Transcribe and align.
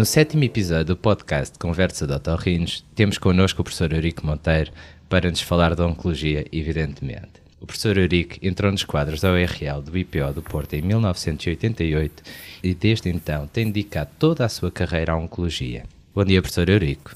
No 0.00 0.06
sétimo 0.06 0.42
episódio 0.42 0.86
do 0.86 0.96
podcast 0.96 1.58
Conversa 1.58 2.06
de 2.06 2.14
Otorrinos, 2.14 2.82
temos 2.94 3.18
connosco 3.18 3.60
o 3.60 3.64
professor 3.64 3.92
Eurico 3.92 4.24
Monteiro 4.24 4.72
para 5.10 5.28
nos 5.28 5.42
falar 5.42 5.74
de 5.74 5.82
oncologia, 5.82 6.46
evidentemente. 6.50 7.32
O 7.60 7.66
professor 7.66 7.98
Eurico 7.98 8.36
entrou 8.40 8.72
nos 8.72 8.82
quadros 8.82 9.20
da 9.20 9.30
ORL 9.30 9.82
do 9.82 9.98
IPO 9.98 10.32
do 10.32 10.40
Porto 10.40 10.72
em 10.72 10.80
1988 10.80 12.22
e 12.62 12.72
desde 12.72 13.10
então 13.10 13.46
tem 13.46 13.66
dedicado 13.66 14.08
toda 14.18 14.42
a 14.42 14.48
sua 14.48 14.70
carreira 14.70 15.12
à 15.12 15.16
oncologia. 15.18 15.84
Bom 16.14 16.24
dia, 16.24 16.40
professor 16.40 16.70
Eurico. 16.70 17.14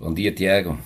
Bom 0.00 0.14
dia, 0.14 0.32
Tiago. 0.32 0.78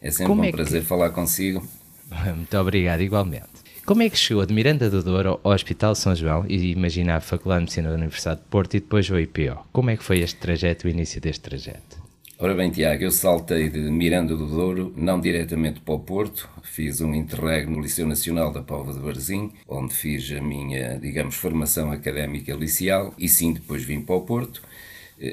É 0.00 0.12
sempre 0.12 0.28
Como 0.28 0.42
um 0.42 0.44
é 0.44 0.52
prazer 0.52 0.82
que... 0.82 0.86
falar 0.86 1.10
consigo. 1.10 1.66
Muito 2.32 2.56
obrigado, 2.58 3.00
igualmente. 3.00 3.55
Como 3.86 4.02
é 4.02 4.10
que 4.10 4.18
chegou 4.18 4.44
de 4.44 4.52
Miranda 4.52 4.90
do 4.90 5.00
Douro 5.00 5.38
ao 5.44 5.52
Hospital 5.52 5.94
São 5.94 6.12
João 6.12 6.44
e 6.48 6.72
imagina 6.72 7.14
a 7.14 7.20
Faculdade 7.20 7.60
de 7.60 7.64
Medicina 7.66 7.88
da 7.90 7.94
Universidade 7.94 8.40
de 8.40 8.46
Porto 8.46 8.74
e 8.74 8.80
depois 8.80 9.08
o 9.08 9.16
IPO? 9.16 9.64
Como 9.72 9.90
é 9.90 9.96
que 9.96 10.02
foi 10.02 10.18
este 10.18 10.40
trajeto, 10.40 10.88
o 10.88 10.90
início 10.90 11.20
deste 11.20 11.42
trajeto? 11.42 12.04
Ora 12.36 12.52
bem, 12.52 12.68
Tiago, 12.68 13.04
eu 13.04 13.12
saltei 13.12 13.70
de 13.70 13.78
Miranda 13.78 14.34
do 14.34 14.44
Douro, 14.44 14.92
não 14.96 15.20
diretamente 15.20 15.78
para 15.78 15.94
o 15.94 16.00
Porto, 16.00 16.50
fiz 16.64 17.00
um 17.00 17.14
interregno 17.14 17.76
no 17.76 17.82
Liceu 17.82 18.08
Nacional 18.08 18.52
da 18.52 18.60
Póvoa 18.60 18.92
de 18.92 18.98
Varzim, 18.98 19.52
onde 19.68 19.94
fiz 19.94 20.32
a 20.32 20.42
minha, 20.42 20.98
digamos, 20.98 21.36
formação 21.36 21.92
académica 21.92 22.54
liceal, 22.54 23.14
e 23.16 23.28
sim, 23.28 23.52
depois 23.52 23.84
vim 23.84 24.00
para 24.00 24.16
o 24.16 24.22
Porto, 24.22 24.62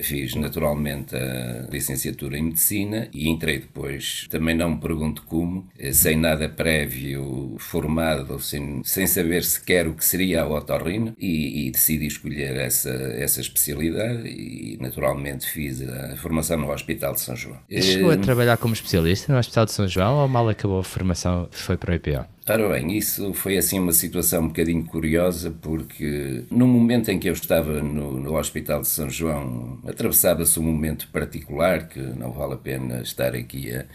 fiz 0.02 0.36
naturalmente 0.36 1.16
a 1.16 1.68
licenciatura 1.72 2.38
em 2.38 2.44
Medicina 2.44 3.08
e 3.14 3.30
entrei 3.30 3.60
depois, 3.60 4.28
também 4.30 4.56
não 4.56 4.72
me 4.72 4.78
pergunto 4.80 5.24
como, 5.24 5.68
eh, 5.78 5.92
sem 5.92 6.18
nada 6.18 6.48
prévio 6.50 7.56
formado, 7.60 8.40
sem, 8.40 8.82
sem 8.84 9.08
saber 9.08 9.44
sequer 9.44 9.88
o 9.88 9.94
que 9.94 10.06
seria 10.06 10.44
a 10.44 10.48
otorrino 10.48 11.14
e, 11.20 11.68
e 11.68 11.72
decidi 11.72 12.08
escolher 12.08 12.56
essa, 12.56 12.90
essa 12.90 13.42
especialidade 13.42 14.28
e 14.28 14.78
naturalmente 14.80 15.50
fiz 15.50 15.82
a 15.82 16.16
formação 16.18 16.58
no 16.58 16.72
Hospital 16.72 17.14
de 17.14 17.22
São 17.22 17.36
João. 17.36 17.60
chegou 17.70 18.12
a 18.12 18.16
eh, 18.16 18.18
trabalhar 18.18 18.58
como 18.58 18.74
especialista 18.74 19.32
no 19.32 19.40
Hospital 19.40 19.66
de 19.66 19.72
São 19.72 19.88
João 19.88 20.18
ou 20.18 20.28
mal 20.28 20.48
acabou 20.50 20.80
a 20.80 20.84
formação 20.84 21.48
foi 21.52 21.78
para 21.78 21.92
o 21.92 21.96
IPO? 21.96 22.33
Ora 22.48 22.68
bem, 22.68 22.98
isso 22.98 23.34
foi 23.34 23.58
assim 23.58 23.80
uma 23.80 23.94
situação 23.94 24.44
um 24.44 24.48
bocadinho 24.50 24.84
curiosa, 24.84 25.50
porque 25.62 26.44
no 26.52 26.68
momento 26.68 27.10
em 27.10 27.18
que 27.18 27.30
eu 27.30 27.34
estava 27.34 27.82
no, 27.82 28.20
no 28.20 28.38
Hospital 28.38 28.82
de 28.82 28.88
São 28.90 29.10
João, 29.10 29.80
atravessava-se 29.88 30.60
um 30.60 30.64
momento 30.64 31.08
particular 31.08 31.88
que 31.88 32.00
não 32.00 32.34
vale 32.34 32.56
a 32.56 32.58
pena 32.58 33.02
estar 33.02 33.34
aqui 33.34 33.74
a, 33.74 33.86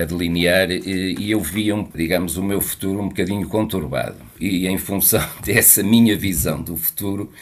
a 0.00 0.04
delinear 0.04 0.70
e, 0.70 1.30
eu 1.32 1.40
via, 1.40 1.74
digamos, 1.92 2.36
o 2.36 2.44
meu 2.44 2.60
futuro 2.60 3.00
um 3.00 3.08
bocadinho 3.08 3.48
conturbado. 3.48 4.18
E 4.38 4.68
em 4.68 4.78
função 4.78 5.20
dessa 5.44 5.82
minha 5.82 6.16
visão 6.16 6.62
do 6.62 6.76
futuro, 6.76 7.32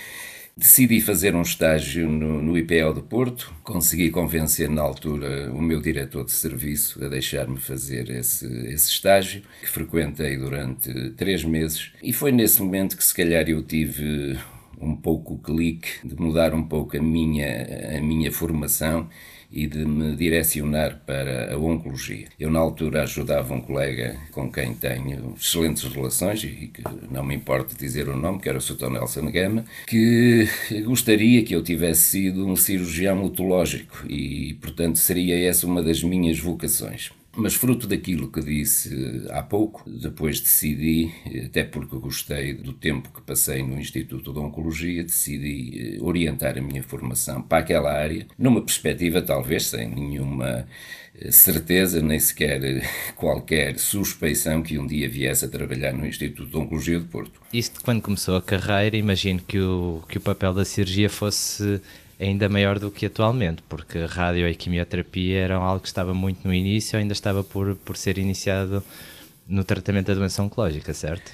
Decidi 0.58 1.00
fazer 1.00 1.36
um 1.36 1.42
estágio 1.42 2.10
no, 2.10 2.42
no 2.42 2.58
IPL 2.58 2.92
do 2.92 3.00
Porto, 3.00 3.54
consegui 3.62 4.10
convencer 4.10 4.68
na 4.68 4.82
altura 4.82 5.52
o 5.52 5.62
meu 5.62 5.80
diretor 5.80 6.24
de 6.24 6.32
serviço 6.32 7.04
a 7.04 7.08
deixar-me 7.08 7.60
fazer 7.60 8.10
esse, 8.10 8.44
esse 8.66 8.90
estágio, 8.90 9.42
que 9.60 9.68
frequentei 9.68 10.36
durante 10.36 11.10
três 11.10 11.44
meses, 11.44 11.92
e 12.02 12.12
foi 12.12 12.32
nesse 12.32 12.60
momento 12.60 12.96
que 12.96 13.04
se 13.04 13.14
calhar 13.14 13.48
eu 13.48 13.62
tive 13.62 14.36
um 14.80 14.96
pouco 14.96 15.34
o 15.34 15.38
clique 15.38 15.90
de 16.04 16.20
mudar 16.20 16.52
um 16.52 16.64
pouco 16.64 16.96
a 16.96 17.00
minha, 17.00 17.96
a 17.96 18.00
minha 18.00 18.32
formação 18.32 19.08
e 19.50 19.66
de 19.66 19.84
me 19.84 20.14
direcionar 20.14 21.00
para 21.06 21.54
a 21.54 21.58
oncologia. 21.58 22.28
Eu, 22.38 22.50
na 22.50 22.58
altura, 22.58 23.02
ajudava 23.02 23.54
um 23.54 23.60
colega 23.60 24.16
com 24.32 24.50
quem 24.50 24.74
tenho 24.74 25.34
excelentes 25.40 25.84
relações 25.84 26.44
e 26.44 26.68
que 26.68 26.82
não 27.10 27.24
me 27.24 27.34
importa 27.34 27.74
dizer 27.74 28.08
o 28.08 28.16
nome, 28.16 28.40
que 28.40 28.48
era 28.48 28.58
o 28.58 28.60
Sr. 28.60 28.90
Nelson 28.90 29.30
Gama, 29.30 29.64
que 29.86 30.48
gostaria 30.84 31.42
que 31.42 31.54
eu 31.54 31.62
tivesse 31.62 32.10
sido 32.10 32.46
um 32.46 32.56
cirurgião 32.56 33.24
otológico 33.24 34.04
e, 34.08 34.54
portanto, 34.60 34.96
seria 34.96 35.38
essa 35.38 35.66
uma 35.66 35.82
das 35.82 36.02
minhas 36.02 36.38
vocações. 36.38 37.10
Mas 37.36 37.54
fruto 37.54 37.86
daquilo 37.86 38.30
que 38.30 38.40
disse 38.40 39.26
há 39.30 39.42
pouco, 39.42 39.88
depois 39.88 40.40
decidi, 40.40 41.12
até 41.44 41.62
porque 41.62 41.96
gostei 41.96 42.54
do 42.54 42.72
tempo 42.72 43.10
que 43.14 43.20
passei 43.20 43.62
no 43.62 43.78
Instituto 43.78 44.32
de 44.32 44.38
Oncologia, 44.38 45.04
decidi 45.04 45.96
eh, 45.96 46.02
orientar 46.02 46.58
a 46.58 46.60
minha 46.60 46.82
formação 46.82 47.40
para 47.40 47.58
aquela 47.58 47.92
área, 47.92 48.26
numa 48.36 48.60
perspectiva 48.60 49.22
talvez 49.22 49.66
sem 49.66 49.88
nenhuma 49.88 50.66
eh, 51.14 51.30
certeza, 51.30 52.02
nem 52.02 52.18
sequer 52.18 52.64
eh, 52.64 52.82
qualquer 53.14 53.78
suspeição 53.78 54.62
que 54.62 54.78
um 54.78 54.86
dia 54.86 55.08
viesse 55.08 55.44
a 55.44 55.48
trabalhar 55.48 55.92
no 55.92 56.06
Instituto 56.06 56.50
de 56.50 56.56
Oncologia 56.56 56.98
de 56.98 57.06
Porto. 57.06 57.40
Isto 57.52 57.80
quando 57.82 58.02
começou 58.02 58.36
a 58.36 58.42
carreira, 58.42 58.96
imagino 58.96 59.40
que 59.46 59.60
o, 59.60 60.02
que 60.08 60.18
o 60.18 60.20
papel 60.20 60.54
da 60.54 60.64
cirurgia 60.64 61.08
fosse 61.08 61.80
ainda 62.18 62.48
maior 62.48 62.78
do 62.78 62.90
que 62.90 63.06
atualmente, 63.06 63.62
porque 63.68 63.98
a 63.98 64.06
rádio 64.06 64.48
e 64.48 64.54
quimioterapia 64.54 65.40
eram 65.40 65.62
algo 65.62 65.80
que 65.80 65.88
estava 65.88 66.12
muito 66.12 66.46
no 66.46 66.52
início, 66.52 66.98
ainda 66.98 67.12
estava 67.12 67.44
por, 67.44 67.76
por 67.76 67.96
ser 67.96 68.18
iniciado 68.18 68.82
no 69.46 69.64
tratamento 69.64 70.08
da 70.08 70.14
doença 70.14 70.42
oncológica, 70.42 70.92
certo? 70.92 71.30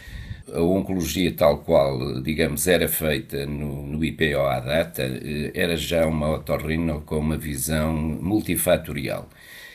A 0.53 0.61
oncologia 0.61 1.33
tal 1.33 1.59
qual, 1.59 2.21
digamos, 2.23 2.67
era 2.67 2.87
feita 2.87 3.47
no, 3.47 3.87
no 3.87 4.05
IPO 4.05 4.41
à 4.41 4.61
data, 4.61 5.03
eh, 5.03 5.51
era 5.55 5.75
já 5.75 6.07
uma 6.07 6.29
otorrino 6.31 7.01
com 7.01 7.19
uma 7.19 7.37
visão 7.37 7.95
multifatorial. 7.95 9.29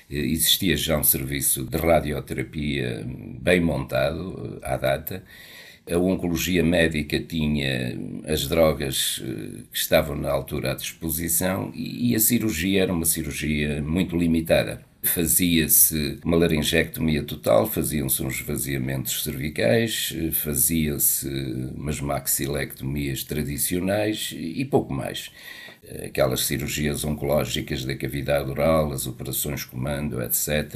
Eh, 0.09 0.15
existia 0.15 0.77
já 0.77 0.97
um 0.97 1.03
serviço 1.03 1.65
de 1.65 1.75
radioterapia 1.75 3.03
bem 3.41 3.59
montado 3.59 4.59
eh, 4.61 4.73
à 4.73 4.77
data, 4.77 5.23
a 5.91 5.97
oncologia 5.97 6.63
médica 6.63 7.19
tinha 7.19 7.97
as 8.27 8.47
drogas 8.47 9.21
eh, 9.23 9.63
que 9.71 9.77
estavam 9.77 10.15
na 10.15 10.29
altura 10.29 10.71
à 10.71 10.75
disposição 10.75 11.71
e 11.73 12.15
a 12.15 12.19
cirurgia 12.19 12.83
era 12.83 12.93
uma 12.93 13.05
cirurgia 13.05 13.81
muito 13.81 14.15
limitada. 14.17 14.81
Fazia-se 15.01 16.19
uma 16.25 16.35
laringectomia 16.35 17.23
total, 17.23 17.65
faziam-se 17.65 18.21
uns 18.21 18.41
esvaziamentos 18.41 19.23
cervicais, 19.23 20.13
eh, 20.15 20.31
fazia-se 20.31 21.27
umas 21.75 21.99
maxilectomias 21.99 23.23
tradicionais 23.23 24.33
e 24.37 24.63
pouco 24.65 24.93
mais 24.93 25.31
aquelas 26.05 26.41
cirurgias 26.41 27.03
oncológicas 27.03 27.85
da 27.85 27.95
cavidade 27.95 28.49
oral, 28.49 28.91
as 28.91 29.07
operações 29.07 29.63
comando, 29.63 30.21
etc., 30.21 30.75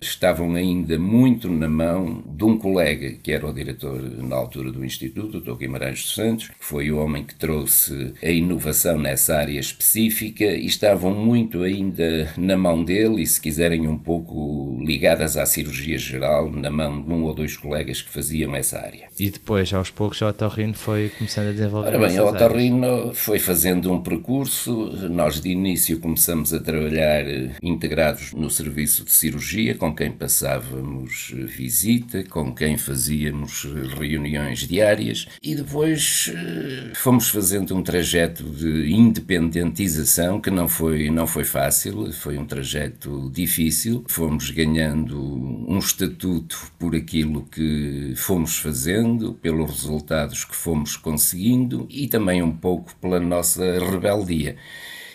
estavam 0.00 0.54
ainda 0.54 0.98
muito 0.98 1.48
na 1.48 1.68
mão 1.68 2.22
de 2.26 2.44
um 2.44 2.58
colega 2.58 3.12
que 3.22 3.32
era 3.32 3.46
o 3.46 3.52
diretor 3.52 4.00
na 4.22 4.36
altura 4.36 4.72
do 4.72 4.84
Instituto, 4.84 5.38
o 5.38 5.40
Dr. 5.40 5.58
Guimarães 5.58 6.02
dos 6.02 6.14
Santos, 6.14 6.48
que 6.48 6.54
foi 6.64 6.90
o 6.90 6.98
homem 6.98 7.24
que 7.24 7.34
trouxe 7.34 8.14
a 8.22 8.30
inovação 8.30 8.98
nessa 8.98 9.36
área 9.36 9.58
específica 9.58 10.44
e 10.44 10.66
estavam 10.66 11.14
muito 11.14 11.62
ainda 11.62 12.32
na 12.36 12.56
mão 12.56 12.82
dele 12.82 13.22
e, 13.22 13.26
se 13.26 13.40
quiserem, 13.40 13.86
um 13.86 13.98
pouco 13.98 14.78
ligadas 14.80 15.36
à 15.36 15.46
cirurgia 15.46 15.98
geral, 15.98 16.50
na 16.50 16.70
mão 16.70 17.02
de 17.02 17.12
um 17.12 17.24
ou 17.24 17.34
dois 17.34 17.56
colegas 17.56 18.02
que 18.02 18.10
faziam 18.10 18.54
essa 18.56 18.78
área. 18.78 19.08
E 19.18 19.30
depois, 19.30 19.72
aos 19.72 19.90
poucos, 19.90 20.20
o 20.20 20.26
Otorrino 20.26 20.74
foi 20.74 21.10
começando 21.10 21.48
a 21.48 21.52
desenvolver 21.52 21.88
Ora 21.88 21.98
bem, 21.98 22.18
o 22.18 22.26
Otorrino 22.26 23.14
foi 23.14 23.38
fazendo 23.38 23.92
um 23.92 24.00
percurso 24.00 24.29
curso, 24.30 24.92
nós 25.10 25.40
de 25.40 25.48
início 25.48 25.98
começamos 25.98 26.54
a 26.54 26.60
trabalhar 26.60 27.26
eh, 27.26 27.50
integrados 27.60 28.32
no 28.32 28.48
serviço 28.48 29.04
de 29.04 29.10
cirurgia, 29.10 29.74
com 29.74 29.92
quem 29.92 30.12
passávamos 30.12 31.34
eh, 31.36 31.46
visita, 31.46 32.22
com 32.22 32.54
quem 32.54 32.78
fazíamos 32.78 33.66
eh, 33.66 33.98
reuniões 33.98 34.60
diárias 34.60 35.26
e 35.42 35.56
depois 35.56 36.30
fomos 36.94 37.28
fazendo 37.28 37.74
um 37.74 37.82
trajeto 37.82 38.44
de 38.44 38.92
independentização 38.92 40.40
que 40.40 40.48
não 40.48 40.68
foi, 40.68 41.10
não 41.10 41.26
foi 41.26 41.42
fácil, 41.42 42.12
foi 42.12 42.38
um 42.38 42.44
trajeto 42.44 43.32
difícil. 43.34 44.04
Fomos 44.06 44.50
ganhando 44.50 45.20
um 45.66 45.78
estatuto 45.78 46.70
por 46.78 46.94
aquilo 46.94 47.42
que 47.50 48.14
fomos 48.14 48.58
fazendo, 48.58 49.34
pelos 49.34 49.70
resultados 49.70 50.44
que 50.44 50.54
fomos 50.54 50.96
conseguindo 50.96 51.88
e 51.90 52.06
também 52.06 52.40
um 52.42 52.52
pouco 52.52 52.94
pela 53.00 53.18
nossa 53.18 53.64
rebeldia 54.20 54.50
dia. 54.50 54.56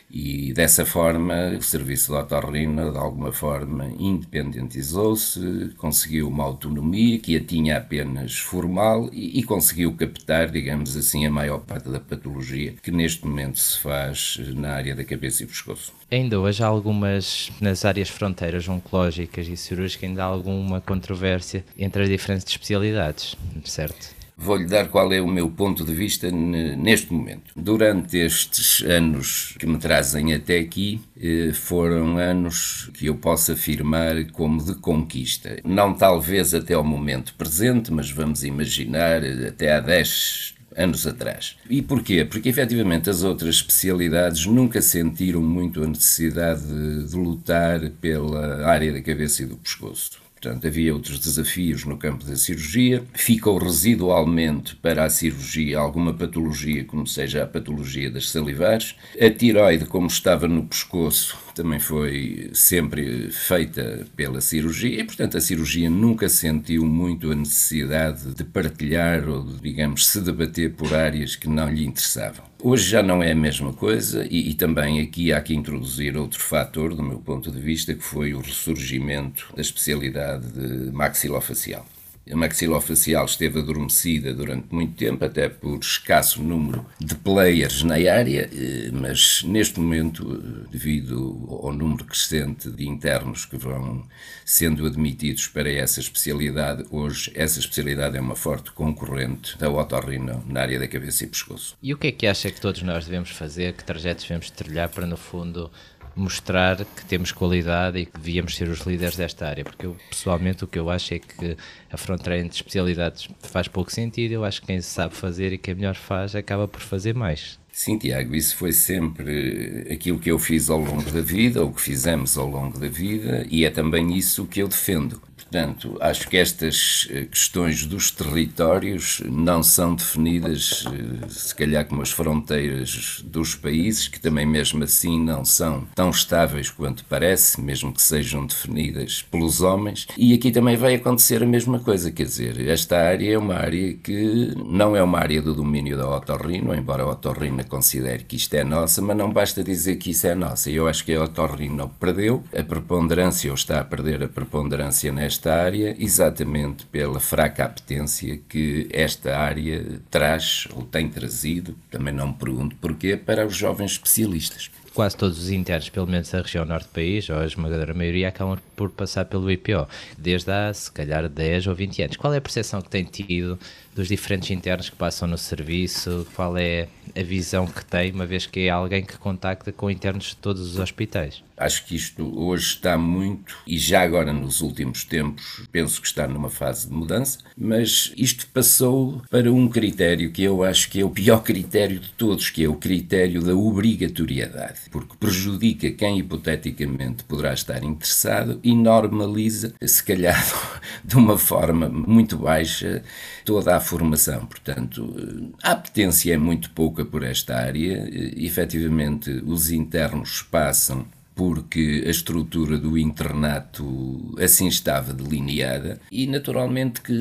E 0.09 0.53
dessa 0.53 0.85
forma, 0.85 1.55
o 1.57 1.61
serviço 1.63 2.13
de 2.13 2.19
otorrino, 2.19 2.91
de 2.91 2.97
alguma 2.97 3.31
forma, 3.31 3.87
independentizou-se, 3.97 5.73
conseguiu 5.77 6.27
uma 6.27 6.43
autonomia 6.43 7.17
que 7.17 7.35
a 7.35 7.43
tinha 7.43 7.77
apenas 7.77 8.37
formal 8.37 9.09
e, 9.11 9.39
e, 9.39 9.43
conseguiu 9.43 9.91
captar, 9.93 10.51
digamos 10.51 10.95
assim, 10.95 11.25
a 11.25 11.31
maior 11.31 11.59
parte 11.59 11.89
da 11.89 11.99
patologia 11.99 12.75
que 12.83 12.91
neste 12.91 13.25
momento 13.25 13.59
se 13.59 13.79
faz 13.79 14.39
na 14.55 14.73
área 14.73 14.95
da 14.95 15.03
cabeça 15.03 15.43
e 15.43 15.47
pescoço. 15.47 15.91
Ainda 16.11 16.39
hoje 16.39 16.63
há 16.63 16.67
algumas, 16.67 17.51
nas 17.59 17.83
áreas 17.83 18.07
fronteiras 18.07 18.69
oncológicas 18.69 19.47
e 19.47 19.57
cirúrgicas, 19.57 20.07
ainda 20.07 20.23
há 20.23 20.27
alguma 20.27 20.79
controvérsia 20.79 21.65
entre 21.77 22.03
as 22.03 22.09
diferentes 22.09 22.47
especialidades, 22.47 23.35
certo? 23.65 24.14
Vou-lhe 24.37 24.65
dar 24.65 24.89
qual 24.89 25.13
é 25.13 25.21
o 25.21 25.27
meu 25.27 25.49
ponto 25.49 25.85
de 25.85 25.93
vista 25.93 26.29
neste 26.29 27.13
momento. 27.13 27.53
Durante 27.55 28.17
estes 28.17 28.83
anos 28.83 29.55
que 29.57 29.65
me 29.65 29.77
trazem 29.77 30.33
até 30.33 30.59
aqui, 30.59 30.99
eh, 31.17 31.51
foram 31.53 32.17
anos 32.17 32.89
que 32.93 33.05
eu 33.05 33.15
posso 33.15 33.53
afirmar 33.53 34.25
como 34.31 34.63
de 34.63 34.75
conquista. 34.75 35.57
Não 35.63 35.93
talvez 35.93 36.53
até 36.53 36.73
ao 36.73 36.83
momento 36.83 37.33
presente, 37.35 37.93
mas 37.93 38.11
vamos 38.11 38.43
imaginar 38.43 39.23
até 39.23 39.73
há 39.73 39.79
10 39.79 40.55
anos 40.75 41.07
atrás. 41.07 41.55
E 41.69 41.81
porquê? 41.81 42.25
Porque 42.25 42.49
efetivamente 42.49 43.09
as 43.09 43.23
outras 43.23 43.55
especialidades 43.55 44.45
nunca 44.45 44.81
sentiram 44.81 45.41
muito 45.41 45.81
a 45.81 45.87
necessidade 45.87 46.61
de, 46.67 47.09
de 47.09 47.15
lutar 47.15 47.89
pela 48.01 48.65
área 48.65 48.91
da 48.91 49.01
cabeça 49.01 49.43
e 49.43 49.45
do 49.45 49.55
pescoço. 49.55 50.24
Portanto, 50.45 50.67
havia 50.67 50.93
outros 50.93 51.17
desafios 51.17 51.85
no 51.85 51.97
campo 51.97 52.23
da 52.23 52.35
cirurgia. 52.35 53.03
Ficou 53.15 53.57
residualmente 53.57 54.75
para 54.75 55.03
a 55.03 55.09
cirurgia 55.09 55.79
alguma 55.79 56.13
patologia, 56.13 56.85
como 56.85 57.07
seja 57.07 57.41
a 57.41 57.47
patologia 57.47 58.11
das 58.11 58.29
salivares. 58.29 58.95
A 59.19 59.27
tiroide, 59.27 59.85
como 59.85 60.05
estava 60.05 60.47
no 60.47 60.63
pescoço, 60.63 61.35
também 61.55 61.79
foi 61.79 62.51
sempre 62.53 63.31
feita 63.31 64.05
pela 64.15 64.39
cirurgia 64.39 65.01
e, 65.01 65.03
portanto, 65.03 65.35
a 65.35 65.41
cirurgia 65.41 65.89
nunca 65.89 66.29
sentiu 66.29 66.85
muito 66.85 67.31
a 67.31 67.35
necessidade 67.35 68.35
de 68.35 68.43
partilhar 68.43 69.27
ou, 69.27 69.43
de, 69.43 69.59
digamos, 69.59 70.05
se 70.07 70.21
debater 70.21 70.73
por 70.73 70.93
áreas 70.93 71.35
que 71.35 71.49
não 71.49 71.71
lhe 71.71 71.85
interessavam. 71.85 72.45
Hoje 72.67 72.89
já 72.89 73.03
não 73.03 73.21
é 73.21 73.31
a 73.31 73.35
mesma 73.35 73.71
coisa 73.71 74.25
e, 74.27 74.49
e, 74.49 74.53
também 74.55 74.99
aqui 74.99 75.31
há 75.31 75.39
que 75.39 75.53
introduzir 75.53 76.17
outro 76.17 76.39
fator, 76.39 76.95
do 76.95 77.03
meu 77.03 77.19
ponto 77.19 77.51
de 77.51 77.59
vista, 77.59 77.93
que 77.93 78.01
foi 78.01 78.33
o 78.33 78.39
ressurgimento 78.39 79.53
da 79.55 79.61
especialidade 79.61 80.47
de 80.51 80.91
maxilofacial. 80.91 81.85
A 82.31 82.35
maxilofacial 82.35 83.25
esteve 83.25 83.59
adormecida 83.59 84.33
durante 84.33 84.73
muito 84.73 84.95
tempo, 84.95 85.23
até 85.23 85.47
por 85.47 85.77
escasso 85.77 86.41
número 86.41 86.83
de 86.99 87.13
players 87.13 87.83
na 87.83 87.95
área, 87.95 88.49
eh, 88.51 88.89
mas 88.91 89.43
neste 89.43 89.79
momento, 89.79 90.23
eh, 90.33 90.67
devido 90.71 91.47
ao 91.61 91.71
número 91.71 92.03
crescente 92.03 92.71
de 92.71 92.87
internos 92.87 93.45
que 93.45 93.55
vão 93.57 94.07
sendo 94.43 94.87
admitidos 94.87 95.45
para 95.47 95.69
essa 95.69 95.99
especialidade, 95.99 96.83
hoje 96.89 97.31
essa 97.35 97.59
especialidade 97.59 98.17
é 98.17 98.19
uma 98.19 98.35
forte 98.35 98.71
concorrente 98.71 99.55
da 99.59 99.69
otorrino 99.69 100.43
na 100.47 100.61
área 100.61 100.79
da 100.79 100.87
cabeça 100.87 101.25
e 101.25 101.27
pescoço. 101.27 101.77
E 101.81 101.93
o 101.93 101.97
que 101.97 102.07
é 102.07 102.11
que 102.11 102.25
acha 102.25 102.49
que 102.49 102.59
todos 102.59 102.81
nós 102.81 103.05
devemos 103.05 103.29
fazer, 103.29 103.73
que 103.73 103.83
trajetos 103.83 104.23
devemos 104.23 104.49
trilhar 104.49 104.89
para, 104.89 105.05
no 105.05 105.17
fundo, 105.17 105.69
mostrar 106.15 106.77
que 106.85 107.05
temos 107.05 107.31
qualidade 107.31 107.99
e 107.99 108.05
que 108.05 108.17
devíamos 108.17 108.55
ser 108.55 108.69
os 108.69 108.79
líderes 108.81 109.15
desta 109.15 109.47
área, 109.47 109.63
porque 109.63 109.85
eu, 109.85 109.95
pessoalmente 110.09 110.63
o 110.63 110.67
que 110.67 110.79
eu 110.79 110.89
acho 110.89 111.13
é 111.13 111.19
que 111.19 111.57
a 111.91 111.97
fronteira 111.97 112.39
entre 112.39 112.55
especialidades 112.55 113.27
faz 113.41 113.67
pouco 113.67 113.91
sentido, 113.91 114.31
eu 114.31 114.45
acho 114.45 114.61
que 114.61 114.67
quem 114.67 114.81
sabe 114.81 115.15
fazer 115.15 115.53
e 115.53 115.57
quem 115.57 115.75
melhor 115.75 115.95
faz 115.95 116.35
acaba 116.35 116.67
por 116.67 116.81
fazer 116.81 117.13
mais. 117.13 117.59
Sim, 117.71 117.97
Tiago, 117.97 118.33
isso 118.33 118.55
foi 118.55 118.71
sempre 118.71 119.85
aquilo 119.91 120.17
que 120.17 120.31
eu 120.31 120.39
fiz 120.39 120.69
ao 120.69 120.79
longo 120.79 121.11
da 121.11 121.19
vida, 121.19 121.61
ou 121.61 121.73
que 121.73 121.81
fizemos 121.81 122.37
ao 122.37 122.47
longo 122.47 122.79
da 122.79 122.87
vida, 122.87 123.45
e 123.49 123.65
é 123.65 123.69
também 123.69 124.15
isso 124.15 124.45
que 124.45 124.61
eu 124.61 124.69
defendo. 124.69 125.21
Portanto, 125.35 125.97
acho 125.99 126.27
que 126.27 126.37
estas 126.37 127.07
eh, 127.11 127.25
questões 127.25 127.85
dos 127.85 128.09
territórios 128.09 129.21
não 129.25 129.61
são 129.61 129.93
definidas, 129.93 130.85
eh, 130.87 131.27
se 131.29 131.53
calhar, 131.53 131.85
como 131.85 132.01
as 132.01 132.11
fronteiras 132.11 133.21
dos 133.23 133.53
países, 133.53 134.07
que 134.07 134.19
também, 134.19 134.45
mesmo 134.45 134.83
assim, 134.83 135.19
não 135.19 135.45
são 135.45 135.87
tão 135.93 136.09
estáveis 136.09 136.69
quanto 136.69 137.05
parece, 137.05 137.61
mesmo 137.61 137.93
que 137.93 138.01
sejam 138.01 138.45
definidas 138.45 139.21
pelos 139.21 139.61
homens. 139.61 140.07
E 140.17 140.33
aqui 140.33 140.51
também 140.51 140.77
vai 140.77 140.95
acontecer 140.95 141.43
a 141.43 141.45
mesma 141.45 141.79
coisa, 141.79 142.11
quer 142.11 142.25
dizer, 142.25 142.67
esta 142.67 142.97
área 142.97 143.33
é 143.33 143.37
uma 143.37 143.55
área 143.55 143.93
que 143.93 144.53
não 144.57 144.95
é 144.95 145.03
uma 145.03 145.19
área 145.19 145.41
do 145.41 145.53
domínio 145.53 145.97
da 145.97 146.09
otorrino, 146.09 146.73
embora 146.73 147.03
a 147.03 147.09
otorrino 147.09 147.63
considere 147.65 148.23
que 148.23 148.35
isto 148.35 148.53
é 148.55 148.63
nossa, 148.63 149.01
mas 149.01 149.15
não 149.15 149.31
basta 149.31 149.63
dizer 149.63 149.97
que 149.97 150.11
isso 150.11 150.27
é 150.27 150.35
nossa. 150.35 150.71
Eu 150.71 150.87
acho 150.87 151.05
que 151.05 151.13
a 151.13 151.23
otorrino 151.23 151.89
perdeu 151.99 152.43
a 152.57 152.63
preponderância, 152.63 153.51
ou 153.51 153.55
está 153.55 153.79
a 153.79 153.83
perder 153.83 154.23
a 154.23 154.27
preponderância 154.27 155.11
nesta 155.11 155.24
esta 155.25 155.53
área 155.53 155.95
exatamente 155.99 156.85
pela 156.85 157.19
fraca 157.19 157.65
apetência 157.65 158.39
que 158.47 158.87
esta 158.91 159.37
área 159.37 159.99
traz 160.09 160.67
ou 160.73 160.83
tem 160.83 161.09
trazido, 161.09 161.75
também 161.89 162.13
não 162.13 162.27
me 162.27 162.33
pergunto 162.33 162.75
porquê, 162.77 163.17
para 163.17 163.45
os 163.45 163.55
jovens 163.55 163.91
especialistas. 163.91 164.69
Quase 164.93 165.17
todos 165.17 165.37
os 165.37 165.49
internos, 165.49 165.89
pelo 165.89 166.07
menos 166.07 166.29
da 166.29 166.41
região 166.41 166.63
norte 166.63 166.87
do 166.87 166.93
país, 166.93 167.29
ou 167.29 167.37
a 167.37 167.45
esmagadora 167.45 167.93
maioria, 167.93 168.29
acabam 168.29 168.57
por 168.77 168.89
passar 168.89 169.25
pelo 169.25 169.51
IPO, 169.51 169.85
desde 170.17 170.49
há, 170.49 170.73
se 170.73 170.89
calhar, 170.89 171.27
10 171.27 171.67
ou 171.67 171.75
20 171.75 172.03
anos. 172.03 172.15
Qual 172.15 172.33
é 172.33 172.37
a 172.37 172.41
percepção 172.41 172.81
que 172.81 172.89
tem 172.89 173.03
tido 173.03 173.59
dos 173.95 174.09
diferentes 174.09 174.51
internos 174.51 174.89
que 174.89 174.95
passam 174.95 175.25
no 175.25 175.37
serviço? 175.37 176.27
Qual 176.35 176.57
é 176.57 176.89
a 177.15 177.23
visão 177.23 177.65
que 177.65 177.83
tem, 177.85 178.11
uma 178.11 178.25
vez 178.25 178.45
que 178.45 178.67
é 178.67 178.69
alguém 178.69 179.03
que 179.03 179.17
contacta 179.17 179.71
com 179.71 179.89
internos 179.89 180.25
de 180.25 180.35
todos 180.35 180.61
os 180.61 180.77
hospitais? 180.77 181.41
Acho 181.57 181.85
que 181.85 181.95
isto 181.95 182.37
hoje 182.37 182.65
está 182.65 182.97
muito, 182.97 183.55
e 183.65 183.77
já 183.77 184.01
agora 184.01 184.33
nos 184.33 184.59
últimos 184.59 185.05
tempos, 185.05 185.63
penso 185.71 186.01
que 186.01 186.07
está 186.07 186.27
numa 186.27 186.49
fase 186.49 186.89
de 186.89 186.93
mudança, 186.93 187.39
mas 187.57 188.11
isto 188.17 188.45
passou 188.47 189.21
para 189.29 189.49
um 189.49 189.69
critério 189.69 190.31
que 190.33 190.43
eu 190.43 190.63
acho 190.63 190.89
que 190.89 190.99
é 190.99 191.05
o 191.05 191.09
pior 191.09 191.41
critério 191.43 191.97
de 191.97 192.09
todos, 192.09 192.49
que 192.49 192.65
é 192.65 192.67
o 192.67 192.75
critério 192.75 193.41
da 193.41 193.55
obrigatoriedade, 193.55 194.81
porque 194.91 195.15
prejudica 195.17 195.89
quem 195.91 196.19
hipoteticamente 196.19 197.23
poderá 197.23 197.53
estar 197.53 197.81
interessado 197.85 198.59
e 198.61 198.75
normaliza, 198.75 199.73
se 199.81 200.03
calhar 200.03 200.43
de 201.05 201.15
uma 201.15 201.37
forma 201.37 201.87
muito 201.87 202.37
baixa, 202.37 203.01
toda 203.45 203.77
a 203.77 203.79
formação. 203.85 204.45
Portanto, 204.45 205.53
a 205.63 205.71
apetência 205.71 206.33
é 206.33 206.37
muito 206.37 206.69
pouca 206.71 207.05
por 207.05 207.23
esta 207.23 207.55
área, 207.55 208.09
e, 208.11 208.45
efetivamente 208.45 209.29
os 209.45 209.71
internos 209.71 210.41
passam 210.41 211.05
porque 211.35 212.03
a 212.05 212.09
estrutura 212.09 212.77
do 212.77 212.97
internato 212.97 214.33
assim 214.39 214.67
estava 214.67 215.13
delineada 215.13 215.99
e 216.11 216.25
naturalmente 216.25 217.01
que 217.01 217.13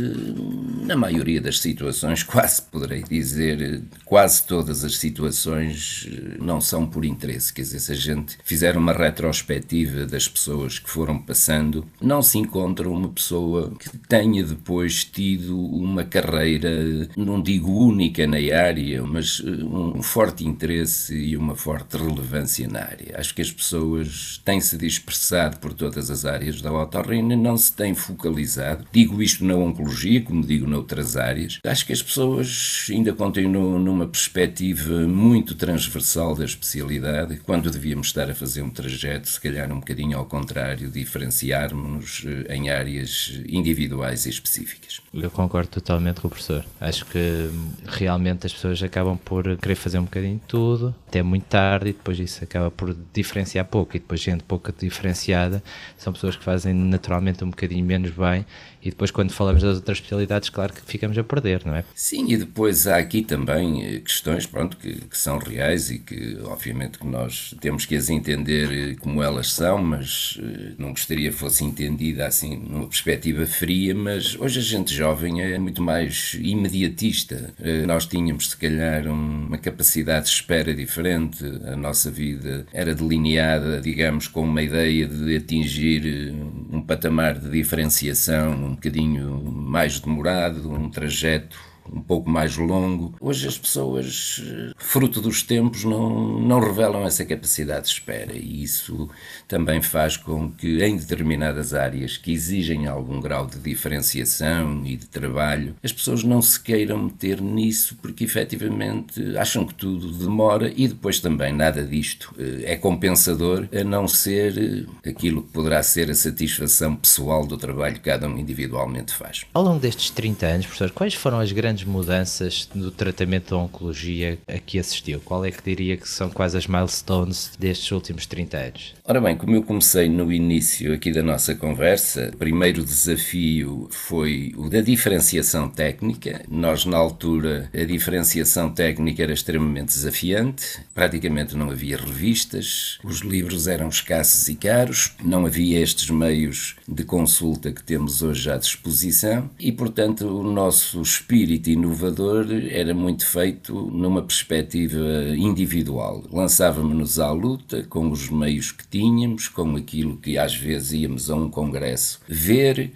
na 0.84 0.96
maioria 0.96 1.40
das 1.40 1.58
situações, 1.58 2.22
quase 2.24 2.62
poderei 2.62 3.02
dizer, 3.02 3.82
quase 4.04 4.46
todas 4.46 4.84
as 4.84 4.96
situações 4.96 6.08
não 6.38 6.60
são 6.60 6.86
por 6.86 7.04
interesse, 7.04 7.52
quer 7.52 7.62
dizer, 7.62 7.80
se 7.80 7.92
a 7.92 7.96
gente 7.96 8.38
fizer 8.44 8.76
uma 8.76 8.92
retrospectiva 8.92 10.06
das 10.06 10.28
pessoas 10.28 10.78
que 10.78 10.88
foram 10.88 11.18
passando, 11.18 11.84
não 12.00 12.22
se 12.22 12.38
encontra 12.38 12.88
uma 12.88 13.08
pessoa 13.08 13.72
que 13.78 13.96
tenha 13.98 14.44
depois 14.44 15.04
tido 15.04 15.58
uma 15.58 16.04
carreira, 16.04 17.08
não 17.16 17.42
digo 17.42 17.70
única 17.70 18.26
na 18.26 18.36
área, 18.36 19.02
mas 19.02 19.40
um 19.40 20.02
forte 20.02 20.46
interesse 20.46 21.16
e 21.16 21.36
uma 21.36 21.56
forte 21.56 21.96
relevância 21.96 22.68
na 22.68 22.80
área. 22.80 23.18
Acho 23.18 23.34
que 23.34 23.42
as 23.42 23.50
pessoas 23.50 24.03
pessoas 24.04 24.40
têm-se 24.44 24.76
dispersado 24.76 25.58
por 25.58 25.72
todas 25.72 26.10
as 26.10 26.24
áreas 26.24 26.60
da 26.60 26.72
otorrina, 26.72 27.36
não 27.36 27.56
se 27.56 27.72
têm 27.72 27.94
focalizado. 27.94 28.86
Digo 28.92 29.22
isto 29.22 29.44
na 29.44 29.54
oncologia, 29.54 30.20
como 30.22 30.44
digo 30.44 30.66
noutras 30.66 31.16
áreas. 31.16 31.58
Acho 31.64 31.86
que 31.86 31.92
as 31.92 32.02
pessoas 32.02 32.86
ainda 32.90 33.12
continuam 33.12 33.78
numa 33.78 34.06
perspectiva 34.06 35.06
muito 35.06 35.54
transversal 35.54 36.34
da 36.34 36.44
especialidade, 36.44 37.40
quando 37.44 37.70
devíamos 37.70 38.08
estar 38.08 38.30
a 38.30 38.34
fazer 38.34 38.62
um 38.62 38.70
trajeto, 38.70 39.28
se 39.28 39.40
calhar 39.40 39.70
um 39.72 39.80
bocadinho 39.80 40.18
ao 40.18 40.26
contrário, 40.26 40.90
diferenciarmos-nos 40.90 42.24
eh, 42.26 42.54
em 42.54 42.70
áreas 42.70 43.40
individuais 43.48 44.26
e 44.26 44.30
específicas. 44.30 45.00
Eu 45.12 45.30
concordo 45.30 45.68
totalmente 45.68 46.20
com 46.20 46.28
o 46.28 46.30
professor. 46.30 46.64
Acho 46.80 47.06
que 47.06 47.18
hum, 47.18 47.72
realmente 47.86 48.46
as 48.46 48.52
pessoas 48.52 48.82
acabam 48.82 49.16
por 49.16 49.56
querer 49.56 49.74
fazer 49.74 49.98
um 49.98 50.04
bocadinho 50.04 50.36
de 50.36 50.46
tudo, 50.46 50.94
até 51.08 51.22
muito 51.22 51.44
tarde, 51.44 51.90
e 51.90 51.92
depois 51.92 52.18
isso 52.18 52.42
acaba 52.42 52.70
por 52.70 52.96
diferenciar 53.12 53.64
pouco. 53.64 53.93
E 53.94 54.00
depois, 54.00 54.20
gente 54.20 54.42
pouco 54.42 54.72
diferenciada 54.72 55.62
são 55.96 56.12
pessoas 56.12 56.36
que 56.36 56.42
fazem 56.44 56.74
naturalmente 56.74 57.44
um 57.44 57.50
bocadinho 57.50 57.84
menos 57.84 58.10
bem 58.10 58.44
e 58.84 58.90
depois, 58.90 59.10
quando 59.10 59.32
falamos 59.32 59.62
das 59.62 59.76
outras 59.76 59.96
especialidades, 59.96 60.50
claro 60.50 60.74
que 60.74 60.82
ficamos 60.82 61.16
a 61.16 61.24
perder, 61.24 61.62
não 61.64 61.74
é? 61.74 61.84
Sim, 61.94 62.30
e 62.30 62.36
depois 62.36 62.86
há 62.86 62.98
aqui 62.98 63.22
também 63.22 63.82
eh, 63.82 64.00
questões 64.00 64.44
pronto, 64.44 64.76
que, 64.76 64.92
que 64.92 65.16
são 65.16 65.38
reais 65.38 65.90
e 65.90 65.98
que, 65.98 66.36
obviamente, 66.44 66.98
que 66.98 67.06
nós 67.06 67.54
temos 67.62 67.86
que 67.86 67.96
as 67.96 68.10
entender 68.10 68.90
eh, 68.90 68.94
como 69.00 69.22
elas 69.22 69.52
são, 69.52 69.82
mas 69.82 70.38
eh, 70.38 70.72
não 70.76 70.90
gostaria 70.90 71.30
que 71.30 71.36
fosse 71.36 71.64
entendida 71.64 72.26
assim, 72.26 72.56
numa 72.56 72.86
perspectiva 72.86 73.46
fria. 73.46 73.94
Mas 73.94 74.36
hoje 74.38 74.58
a 74.58 74.62
gente 74.62 74.92
jovem 74.92 75.40
é 75.40 75.58
muito 75.58 75.82
mais 75.82 76.34
imediatista. 76.34 77.54
Nós 77.86 78.06
tínhamos, 78.06 78.50
se 78.50 78.56
calhar, 78.56 79.06
uma 79.06 79.56
capacidade 79.56 80.26
de 80.26 80.32
espera 80.32 80.74
diferente, 80.74 81.44
a 81.66 81.76
nossa 81.76 82.10
vida 82.10 82.66
era 82.72 82.94
delineada, 82.94 83.80
digamos, 83.80 84.28
com 84.28 84.42
uma 84.42 84.62
ideia 84.62 85.06
de 85.06 85.36
atingir 85.36 86.34
um 86.74 86.82
patamar 86.82 87.38
de 87.38 87.48
diferenciação 87.50 88.52
um 88.52 88.74
bocadinho 88.74 89.40
mais 89.44 90.00
demorado, 90.00 90.70
um 90.70 90.90
trajeto 90.90 91.56
um 91.92 92.00
pouco 92.00 92.28
mais 92.28 92.56
longo. 92.56 93.14
Hoje 93.20 93.48
as 93.48 93.58
pessoas, 93.58 94.42
fruto 94.76 95.20
dos 95.20 95.42
tempos, 95.42 95.84
não, 95.84 96.40
não 96.40 96.60
revelam 96.60 97.06
essa 97.06 97.24
capacidade 97.24 97.86
de 97.86 97.92
espera 97.92 98.32
e 98.34 98.62
isso 98.62 99.08
também 99.46 99.82
faz 99.82 100.16
com 100.16 100.50
que 100.50 100.82
em 100.82 100.96
determinadas 100.96 101.74
áreas 101.74 102.16
que 102.16 102.32
exigem 102.32 102.86
algum 102.86 103.20
grau 103.20 103.46
de 103.46 103.58
diferenciação 103.58 104.82
e 104.84 104.96
de 104.96 105.06
trabalho, 105.06 105.76
as 105.82 105.92
pessoas 105.92 106.22
não 106.22 106.40
se 106.40 106.60
queiram 106.60 107.04
meter 107.04 107.40
nisso 107.40 107.96
porque 108.00 108.24
efetivamente 108.24 109.36
acham 109.36 109.66
que 109.66 109.74
tudo 109.74 110.12
demora 110.12 110.72
e 110.74 110.88
depois 110.88 111.20
também 111.20 111.52
nada 111.52 111.84
disto 111.84 112.34
eh, 112.38 112.72
é 112.72 112.76
compensador 112.76 113.68
a 113.72 113.84
não 113.84 114.06
ser 114.08 114.86
eh, 115.04 115.10
aquilo 115.10 115.42
que 115.42 115.52
poderá 115.52 115.82
ser 115.82 116.10
a 116.10 116.14
satisfação 116.14 116.96
pessoal 116.96 117.46
do 117.46 117.56
trabalho 117.56 117.94
que 117.94 118.00
cada 118.00 118.28
um 118.28 118.38
individualmente 118.38 119.12
faz. 119.14 119.44
Ao 119.52 119.62
longo 119.62 119.80
destes 119.80 120.10
30 120.10 120.46
anos, 120.46 120.66
professor, 120.66 120.90
quais 120.90 121.14
foram 121.14 121.40
as 121.40 121.52
grandes 121.52 121.73
grandes 121.74 121.84
mudanças 121.84 122.68
no 122.72 122.90
tratamento 122.90 123.50
da 123.50 123.56
oncologia 123.56 124.38
a 124.46 124.58
que 124.58 124.78
assistiu? 124.78 125.20
Qual 125.24 125.44
é 125.44 125.50
que 125.50 125.62
diria 125.62 125.96
que 125.96 126.08
são 126.08 126.30
quais 126.30 126.54
as 126.54 126.68
milestones 126.68 127.50
destes 127.58 127.90
últimos 127.90 128.26
30 128.26 128.56
anos? 128.56 128.94
Ora 129.04 129.20
bem, 129.20 129.36
como 129.36 129.56
eu 129.56 129.62
comecei 129.62 130.08
no 130.08 130.32
início 130.32 130.94
aqui 130.94 131.12
da 131.12 131.22
nossa 131.22 131.54
conversa, 131.54 132.30
o 132.32 132.36
primeiro 132.36 132.84
desafio 132.84 133.88
foi 133.90 134.54
o 134.56 134.68
da 134.68 134.80
diferenciação 134.80 135.68
técnica. 135.68 136.42
Nós, 136.48 136.84
na 136.84 136.96
altura, 136.96 137.68
a 137.74 137.84
diferenciação 137.84 138.70
técnica 138.70 139.24
era 139.24 139.32
extremamente 139.32 139.86
desafiante, 139.86 140.80
praticamente 140.94 141.56
não 141.56 141.70
havia 141.70 141.96
revistas, 141.96 142.98
os 143.02 143.20
livros 143.20 143.66
eram 143.66 143.88
escassos 143.88 144.48
e 144.48 144.54
caros, 144.54 145.12
não 145.24 145.44
havia 145.44 145.80
estes 145.80 146.08
meios 146.08 146.76
de 146.86 147.04
consulta 147.04 147.72
que 147.72 147.82
temos 147.82 148.22
hoje 148.22 148.50
à 148.50 148.56
disposição 148.56 149.50
e, 149.58 149.72
portanto, 149.72 150.26
o 150.26 150.44
nosso 150.44 151.02
espírito 151.02 151.63
inovador 151.70 152.46
era 152.70 152.94
muito 152.94 153.26
feito 153.26 153.72
numa 153.72 154.22
perspectiva 154.22 155.34
individual. 155.36 156.22
Lançávamos-nos 156.32 157.18
à 157.18 157.30
luta 157.30 157.82
com 157.84 158.10
os 158.10 158.28
meios 158.28 158.72
que 158.72 158.86
tínhamos, 158.86 159.48
com 159.48 159.76
aquilo 159.76 160.16
que 160.16 160.38
às 160.38 160.54
vezes 160.54 160.92
íamos 160.92 161.30
a 161.30 161.36
um 161.36 161.50
congresso 161.50 162.20
ver 162.28 162.92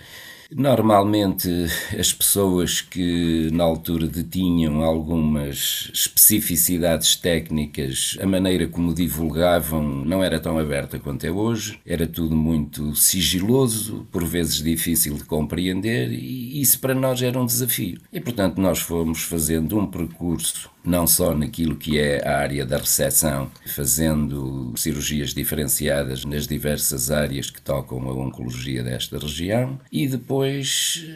Normalmente, 0.51 1.49
as 1.99 2.11
pessoas 2.11 2.81
que 2.81 3.51
na 3.53 3.65
altura 3.65 4.07
detinham 4.07 4.83
algumas 4.83 5.91
especificidades 5.93 7.17
técnicas, 7.17 8.17
a 8.19 8.27
maneira 8.27 8.67
como 8.67 8.95
divulgavam 8.95 9.83
não 9.83 10.25
era 10.25 10.41
tão 10.41 10.59
aberta 10.59 10.99
quanto 10.99 11.25
é 11.25 11.31
hoje, 11.31 11.79
era 11.85 12.07
tudo 12.07 12.35
muito 12.35 12.95
sigiloso, 12.97 14.07
por 14.11 14.25
vezes 14.25 14.63
difícil 14.63 15.17
de 15.17 15.25
compreender, 15.25 16.11
e 16.13 16.61
isso 16.61 16.81
para 16.81 16.95
nós 16.95 17.21
era 17.21 17.39
um 17.39 17.45
desafio. 17.45 18.01
E 18.11 18.19
portanto, 18.19 18.59
nós 18.59 18.79
fomos 18.79 19.23
fazendo 19.23 19.79
um 19.79 19.87
percurso 19.87 20.71
não 20.89 21.07
só 21.07 21.35
naquilo 21.35 21.77
que 21.77 21.99
é 21.99 22.27
a 22.27 22.39
área 22.39 22.65
da 22.65 22.79
recepção, 22.79 23.51
fazendo 23.67 24.73
cirurgias 24.75 25.35
diferenciadas 25.35 26.25
nas 26.25 26.47
diversas 26.47 27.11
áreas 27.11 27.51
que 27.51 27.61
tocam 27.61 28.09
a 28.09 28.13
oncologia 28.15 28.83
desta 28.83 29.19
região, 29.19 29.79
e 29.93 30.09
depois 30.09 30.38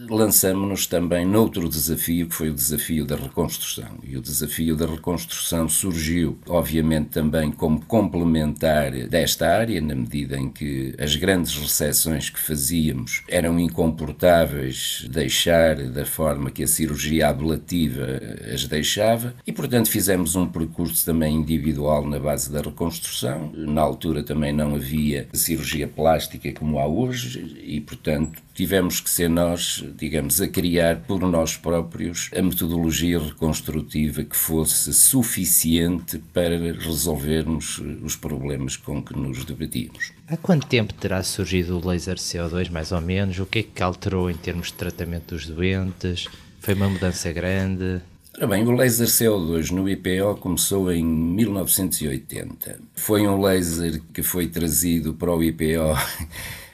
lançamos-nos 0.09 0.87
também 0.87 1.25
noutro 1.27 1.69
desafio, 1.69 2.29
que 2.29 2.35
foi 2.35 2.51
o 2.51 2.55
desafio 2.55 3.05
da 3.05 3.17
reconstrução. 3.17 3.99
E 4.03 4.17
o 4.17 4.23
desafio 4.23 4.77
da 4.77 4.87
reconstrução 4.87 5.69
surgiu, 5.69 6.39
obviamente, 6.47 7.11
também 7.11 7.51
como 7.51 7.85
complementar 7.85 8.93
desta 9.09 9.49
área, 9.49 9.81
na 9.81 9.95
medida 9.95 10.39
em 10.39 10.49
que 10.49 10.95
as 10.99 11.17
grandes 11.17 11.57
recepções 11.57 12.31
que 12.31 12.39
fazíamos 12.39 13.23
eram 13.29 13.59
incomportáveis 13.59 15.07
deixar 15.11 15.77
da 15.77 16.05
forma 16.05 16.51
que 16.51 16.63
a 16.63 16.67
cirurgia 16.67 17.29
ablativa 17.29 18.21
as 18.53 18.67
deixava, 18.67 19.35
e 19.47 19.53
portanto 19.53 19.91
fizemos 19.91 20.37
um 20.37 20.47
percurso 20.47 21.05
também 21.05 21.35
individual 21.35 22.07
na 22.07 22.19
base 22.19 22.51
da 22.51 22.61
reconstrução. 22.61 23.53
Na 23.55 23.81
altura 23.81 24.23
também 24.23 24.53
não 24.53 24.75
havia 24.75 25.29
cirurgia 25.33 25.87
plástica 25.87 26.53
como 26.53 26.79
há 26.79 26.87
hoje 26.87 27.63
e 27.65 27.81
portanto 27.81 28.41
tivemos 28.55 29.01
que 29.01 29.11
ser 29.11 29.29
nós, 29.29 29.85
digamos, 29.97 30.41
a 30.41 30.49
criar 30.49 31.01
por 31.01 31.21
nós 31.21 31.57
próprios 31.57 32.31
a 32.37 32.43
metodologia 32.43 33.19
reconstrutiva 33.19 34.25
que 34.25 34.37
fosse 34.37 34.93
suficiente 34.93 36.19
para 36.33 36.57
resolvermos 36.75 37.81
os 38.03 38.17
problemas 38.17 38.77
com 38.77 39.03
que 39.03 39.17
nos 39.17 39.45
debatíamos. 39.45 40.13
Há 40.29 40.37
quanto 40.37 40.67
tempo 40.67 40.95
terá 40.95 41.23
surgido 41.23 41.79
o 41.79 41.87
laser 41.87 42.17
CO2, 42.17 42.71
mais 42.71 42.93
ou 42.93 43.01
menos? 43.01 43.39
O 43.39 43.47
que 43.47 43.61
é 43.61 43.63
que 43.63 43.83
alterou 43.83 44.31
em 44.31 44.37
termos 44.37 44.69
de 44.69 44.75
tratamento 44.75 45.35
dos 45.35 45.47
doentes? 45.47 46.27
Foi 46.61 46.75
uma 46.75 46.89
mudança 46.89 47.33
grande? 47.33 48.01
Ora 48.37 48.47
bem, 48.47 48.67
o 48.67 48.71
laser 48.71 49.09
CO2 49.09 49.71
no 49.71 49.87
IPO 49.89 50.37
começou 50.41 50.91
em 50.91 51.05
1980. 51.05 52.79
Foi 52.95 53.27
um 53.29 53.41
laser 53.41 54.01
que 54.13 54.23
foi 54.23 54.47
trazido 54.47 55.13
para 55.13 55.35
o 55.35 55.43
IPO 55.43 55.95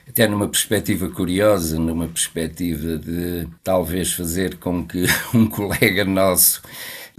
até 0.09 0.27
numa 0.27 0.47
perspectiva 0.47 1.07
curiosa, 1.07 1.77
numa 1.77 2.07
perspectiva 2.07 2.97
de 2.97 3.47
talvez 3.63 4.11
fazer 4.11 4.57
com 4.57 4.83
que 4.85 5.05
um 5.33 5.45
colega 5.47 6.03
nosso 6.03 6.61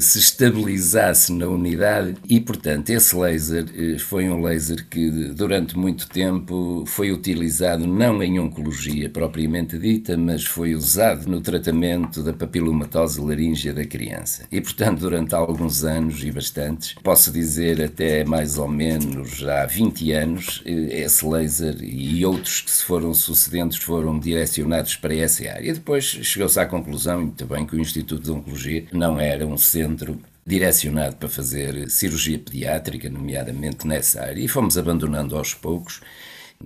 se 0.01 0.19
estabilizasse 0.19 1.33
na 1.33 1.47
unidade 1.47 2.17
e, 2.29 2.41
portanto, 2.41 2.91
esse 2.91 3.15
laser 3.15 3.67
eh, 3.77 3.99
foi 3.99 4.29
um 4.29 4.41
laser 4.41 4.87
que 4.89 5.11
durante 5.11 5.77
muito 5.77 6.09
tempo 6.09 6.85
foi 6.87 7.13
utilizado 7.13 7.87
não 7.87 8.23
em 8.23 8.41
oncologia 8.41 9.11
propriamente 9.11 9.79
dita, 9.79 10.17
mas 10.17 10.45
foi 10.45 10.75
usado 10.75 11.29
no 11.29 11.41
tratamento 11.41 12.23
da 12.23 12.33
papilomatose 12.33 13.21
laríngea 13.21 13.75
da 13.75 13.85
criança. 13.85 14.45
E, 14.51 14.61
portanto, 14.61 15.01
durante 15.01 15.35
alguns 15.35 15.85
anos 15.85 16.25
e 16.25 16.31
bastantes, 16.31 16.95
posso 17.03 17.31
dizer 17.31 17.83
até 17.83 18.25
mais 18.25 18.57
ou 18.57 18.69
menos 18.69 19.47
há 19.47 19.67
20 19.67 20.13
anos, 20.13 20.63
eh, 20.65 21.03
esse 21.03 21.27
laser 21.27 21.77
e 21.83 22.25
outros 22.25 22.63
que 22.63 22.71
se 22.71 22.85
foram 22.85 23.13
sucedendo 23.13 23.79
foram 23.79 24.19
direcionados 24.19 24.97
para 24.97 25.15
essa 25.15 25.49
área. 25.49 25.69
E 25.69 25.73
depois 25.73 26.05
chegou-se 26.05 26.59
à 26.59 26.65
conclusão, 26.65 27.21
muito 27.21 27.45
bem, 27.47 27.67
que 27.67 27.77
o 27.77 27.81
Instituto 27.81 28.23
de 28.23 28.31
Oncologia 28.31 28.85
não 28.93 29.21
era 29.21 29.47
um 29.47 29.57
centro 29.57 29.90
centro 29.91 30.21
direcionado 30.47 31.17
para 31.17 31.29
fazer 31.29 31.91
cirurgia 31.91 32.39
pediátrica, 32.39 33.09
nomeadamente 33.09 33.87
nessa 33.87 34.23
área, 34.23 34.43
e 34.43 34.49
fomos 34.49 34.79
abandonando 34.79 35.37
aos 35.37 35.55
poucos. 35.55 36.01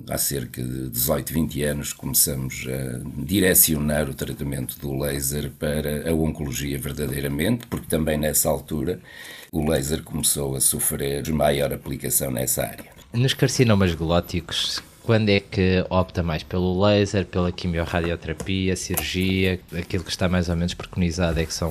Há 0.08 0.18
cerca 0.18 0.60
de 0.60 0.90
18, 0.90 1.32
20 1.32 1.62
anos 1.62 1.92
começamos 1.92 2.66
a 2.68 3.00
direcionar 3.22 4.10
o 4.10 4.14
tratamento 4.14 4.76
do 4.80 4.92
laser 4.98 5.52
para 5.52 6.10
a 6.10 6.12
oncologia 6.12 6.78
verdadeiramente, 6.78 7.66
porque 7.68 7.86
também 7.86 8.18
nessa 8.18 8.48
altura 8.48 8.98
o 9.52 9.68
laser 9.68 10.02
começou 10.02 10.56
a 10.56 10.60
sofrer 10.60 11.28
maior 11.32 11.72
aplicação 11.72 12.30
nessa 12.30 12.62
área. 12.62 12.92
Nos 13.12 13.34
carcinomas 13.34 13.94
glóticos, 13.94 14.82
quando 15.04 15.28
é 15.28 15.38
que 15.38 15.84
opta 15.90 16.22
mais 16.22 16.42
pelo 16.42 16.80
laser, 16.82 17.26
pela 17.26 17.52
quimiorradioterapia, 17.52 18.74
cirurgia? 18.74 19.60
Aquilo 19.76 20.02
que 20.02 20.10
está 20.10 20.28
mais 20.28 20.48
ou 20.48 20.56
menos 20.56 20.72
preconizado 20.72 21.38
é 21.38 21.44
que 21.44 21.52
são 21.52 21.70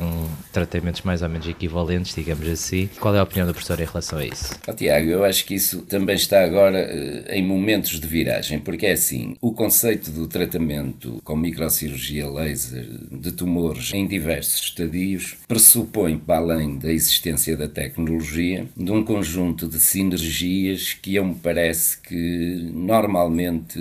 tratamentos 0.52 1.02
mais 1.02 1.22
ou 1.22 1.30
menos 1.30 1.48
equivalentes, 1.48 2.16
digamos 2.16 2.48
assim. 2.48 2.90
Qual 3.00 3.16
é 3.16 3.20
a 3.20 3.24
opinião 3.24 3.48
do 3.48 3.54
professor 3.54 3.80
em 3.80 3.86
relação 3.86 4.20
a 4.20 4.26
isso? 4.26 4.54
Oh, 4.68 4.74
Tiago, 4.74 5.10
eu 5.10 5.26
acho 5.26 5.46
que 5.46 5.56
isso 5.56 5.82
também 5.82 6.16
está 6.16 6.44
agora 6.44 6.88
uh, 6.88 7.32
em 7.32 7.44
momentos 7.44 8.00
de 8.00 8.08
viragem, 8.08 8.60
porque 8.60 8.86
é 8.86 8.92
assim, 8.92 9.36
o 9.42 9.52
conceito 9.52 10.12
do 10.12 10.28
tratamento 10.28 11.20
com 11.24 11.36
microcirurgia 11.36 12.30
laser 12.30 12.86
de 13.12 13.32
tumores 13.32 13.92
em 13.94 14.08
diversos 14.08 14.66
estadios 14.66 15.36
pressupõe, 15.48 16.18
para 16.18 16.38
além 16.38 16.78
da 16.78 16.92
existência 16.92 17.58
da 17.58 17.68
tecnologia, 17.68 18.68
de 18.78 18.92
um 18.92 19.04
conjunto 19.04 19.68
de 19.68 19.80
sinergias 19.80 20.94
que 20.94 21.16
eu 21.16 21.26
me 21.26 21.36
parece 21.36 22.00
que 22.00 22.70
normalmente 22.74 23.23
normalmente 23.24 23.80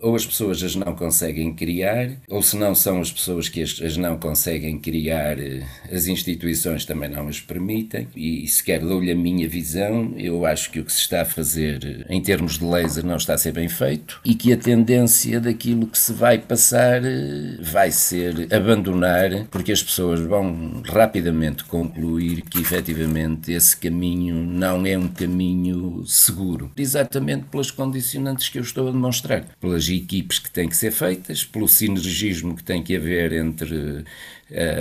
ou 0.00 0.14
as 0.14 0.26
pessoas 0.26 0.62
as 0.62 0.74
não 0.74 0.94
conseguem 0.94 1.54
criar, 1.54 2.10
ou 2.28 2.42
se 2.42 2.56
não 2.56 2.74
são 2.74 3.00
as 3.00 3.10
pessoas 3.10 3.48
que 3.48 3.62
as, 3.62 3.80
as 3.80 3.96
não 3.96 4.18
conseguem 4.18 4.78
criar, 4.78 5.36
as 5.90 6.06
instituições 6.06 6.84
também 6.84 7.08
não 7.08 7.28
as 7.28 7.40
permitem. 7.40 8.08
E 8.16 8.46
sequer 8.48 8.80
dou-lhe 8.80 9.10
a 9.10 9.16
minha 9.16 9.48
visão, 9.48 10.14
eu 10.16 10.44
acho 10.44 10.70
que 10.70 10.80
o 10.80 10.84
que 10.84 10.92
se 10.92 11.00
está 11.00 11.22
a 11.22 11.24
fazer 11.24 12.06
em 12.08 12.20
termos 12.20 12.58
de 12.58 12.64
laser 12.64 13.04
não 13.04 13.16
está 13.16 13.34
a 13.34 13.38
ser 13.38 13.52
bem 13.52 13.68
feito 13.68 14.20
e 14.24 14.34
que 14.34 14.52
a 14.52 14.56
tendência 14.56 15.40
daquilo 15.40 15.86
que 15.86 15.98
se 15.98 16.12
vai 16.12 16.38
passar 16.38 17.00
vai 17.60 17.90
ser 17.90 18.52
abandonar, 18.52 19.46
porque 19.50 19.72
as 19.72 19.82
pessoas 19.82 20.20
vão 20.20 20.82
rapidamente 20.84 21.64
concluir 21.64 22.42
que 22.42 22.60
efetivamente 22.60 23.52
esse 23.52 23.76
caminho 23.76 24.34
não 24.34 24.84
é 24.86 24.96
um 24.96 25.08
caminho 25.08 26.04
seguro, 26.06 26.70
exatamente 26.76 27.44
pelas 27.44 27.70
condicionantes 27.70 28.48
que 28.48 28.58
eu 28.58 28.62
estou 28.72 28.88
a 28.88 28.92
demonstrar, 28.92 29.44
pelas 29.60 29.88
equipes 29.88 30.38
que 30.38 30.50
têm 30.50 30.68
que 30.68 30.76
ser 30.76 30.90
feitas, 30.90 31.44
pelo 31.44 31.68
sinergismo 31.68 32.56
que 32.56 32.64
tem 32.64 32.82
que 32.82 32.96
haver 32.96 33.32
entre 33.32 34.04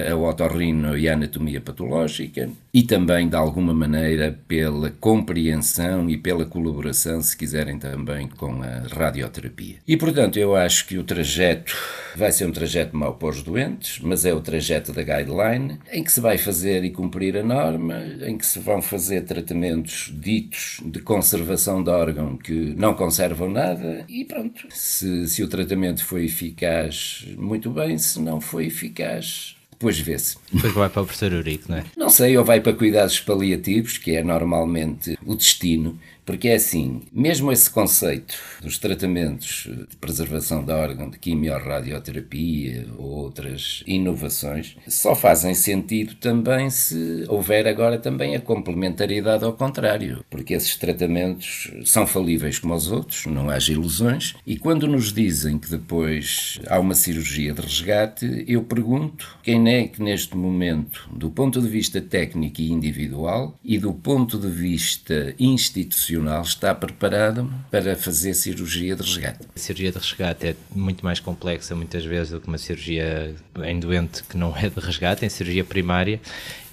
a 0.10 0.16
otorrino 0.16 0.98
e 0.98 1.08
a 1.08 1.14
anatomia 1.14 1.62
patológica 1.62 2.50
e 2.74 2.84
também, 2.84 3.28
de 3.28 3.36
alguma 3.36 3.74
maneira, 3.74 4.38
pela 4.48 4.92
compreensão 4.92 6.10
e 6.10 6.18
pela 6.18 6.46
colaboração, 6.46 7.22
se 7.22 7.36
quiserem 7.36 7.78
também, 7.78 8.30
com 8.30 8.62
a 8.64 8.88
radioterapia. 8.94 9.76
E, 9.88 9.98
portanto, 9.98 10.40
eu 10.40 10.56
acho 10.56 10.88
que 10.88 10.98
o 10.98 11.04
trajeto 11.04 11.76
vai 12.16 12.32
ser 12.32 12.46
um 12.46 12.52
trajeto 12.52 12.96
mau 12.96 13.16
para 13.16 13.30
os 13.30 13.44
doentes, 13.44 14.00
mas 14.00 14.26
é 14.26 14.34
o 14.34 14.40
trajeto 14.40 14.94
da 14.94 15.04
guideline, 15.04 15.80
em 15.92 16.04
que 16.04 16.12
se 16.12 16.22
vai 16.22 16.38
fazer 16.38 16.84
e 16.84 16.92
cumprir 16.92 17.38
a 17.38 17.44
norma, 17.44 18.02
em 18.26 18.38
que 18.38 18.46
se 18.46 18.60
vão 18.60 18.82
fazer 18.82 19.22
tratamentos 19.24 20.12
ditos 20.14 20.82
de 20.86 21.00
conservação 21.00 21.84
de 21.84 21.90
órgão 21.90 22.38
que 22.38 22.74
não 22.78 22.94
conservam 22.94 23.50
nada, 23.50 24.06
e 24.08 24.24
pronto. 24.24 24.68
Se, 24.70 25.28
se 25.28 25.44
o 25.44 25.48
tratamento 25.48 26.06
foi 26.06 26.26
eficaz, 26.26 27.26
muito 27.38 27.70
bem, 27.70 27.98
se 27.98 28.22
não 28.22 28.40
foi 28.40 28.68
eficaz, 28.68 29.58
depois 29.82 30.00
vê-se. 30.00 30.38
Depois 30.54 30.74
vai 30.74 30.90
para 30.90 31.02
o 31.02 31.06
professor 31.06 31.34
Eurico, 31.34 31.66
não 31.70 31.78
é? 31.80 31.84
Não 31.98 32.10
sei, 32.10 32.38
ou 32.38 32.46
vai 32.46 32.62
para 32.62 32.74
cuidados 32.74 33.20
paliativos, 33.20 33.98
que 33.98 34.16
é 34.16 34.24
normalmente 34.24 35.18
o 35.26 35.34
destino, 35.36 36.00
porque 36.26 36.50
é 36.50 36.56
assim, 36.56 37.02
mesmo 37.12 37.52
esse 37.52 37.70
conceito 37.70 38.36
dos 38.62 38.78
tratamentos 38.78 39.68
de 39.90 39.98
preservação 39.98 40.64
da 40.64 40.78
órgão 40.78 41.10
de 41.10 41.18
quimiorradioterapia 41.18 42.88
ou 42.98 43.10
outras 43.10 43.84
inovações 43.88 44.76
só 44.88 45.16
fazem 45.16 45.54
sentido 45.54 46.16
também 46.16 46.70
se 46.70 47.26
houver 47.28 47.68
agora 47.68 47.98
também 47.98 48.36
a 48.36 48.42
complementariedade 48.42 49.44
ao 49.44 49.54
contrário, 49.54 50.24
porque 50.30 50.54
esses 50.54 50.76
tratamentos 50.76 51.72
são 51.86 52.06
falíveis 52.06 52.60
como 52.60 52.74
os 52.74 52.92
outros, 52.92 53.26
não 53.26 53.50
haja 53.50 53.74
ilusões, 53.74 54.36
e 54.46 54.58
quando 54.58 54.88
nos 54.88 55.12
dizem 55.12 55.58
que 55.58 55.70
depois 55.70 56.60
há 56.68 56.80
uma 56.80 56.96
cirurgia 56.96 57.54
de 57.54 57.62
resgate, 57.62 58.46
eu 58.48 58.64
pergunto 58.64 59.38
quem 59.44 59.68
é 59.70 59.88
que 59.88 60.02
neste 60.02 60.36
momento, 60.38 61.10
do 61.14 61.30
ponto 61.30 61.62
de 61.62 61.68
vista 61.68 62.02
técnico 62.02 62.62
e 62.62 62.72
individual 62.72 63.58
e 63.64 63.78
do 63.78 63.94
ponto 63.94 64.38
de 64.38 64.48
vista 64.50 65.34
institucional, 65.40 66.11
profissional 66.12 66.42
está 66.42 66.76
preparado 66.76 67.52
para 67.70 67.96
fazer 67.96 68.34
cirurgia 68.34 68.96
de 68.96 69.02
resgate. 69.02 69.40
A 69.56 69.60
cirurgia 69.60 69.92
de 69.92 69.98
resgate 69.98 70.48
é 70.48 70.56
muito 70.76 71.06
mais 71.06 71.20
complexa 71.20 71.74
muitas 71.74 72.04
vezes 72.04 72.32
do 72.32 72.42
que 72.42 72.48
uma 72.48 72.58
cirurgia 72.58 73.34
em 73.64 73.80
doente 73.80 74.24
que 74.24 74.38
não 74.38 74.56
é 74.56 74.70
de 74.70 74.80
resgate, 74.80 75.26
em 75.26 75.30
cirurgia 75.30 75.64
primária, 75.64 76.20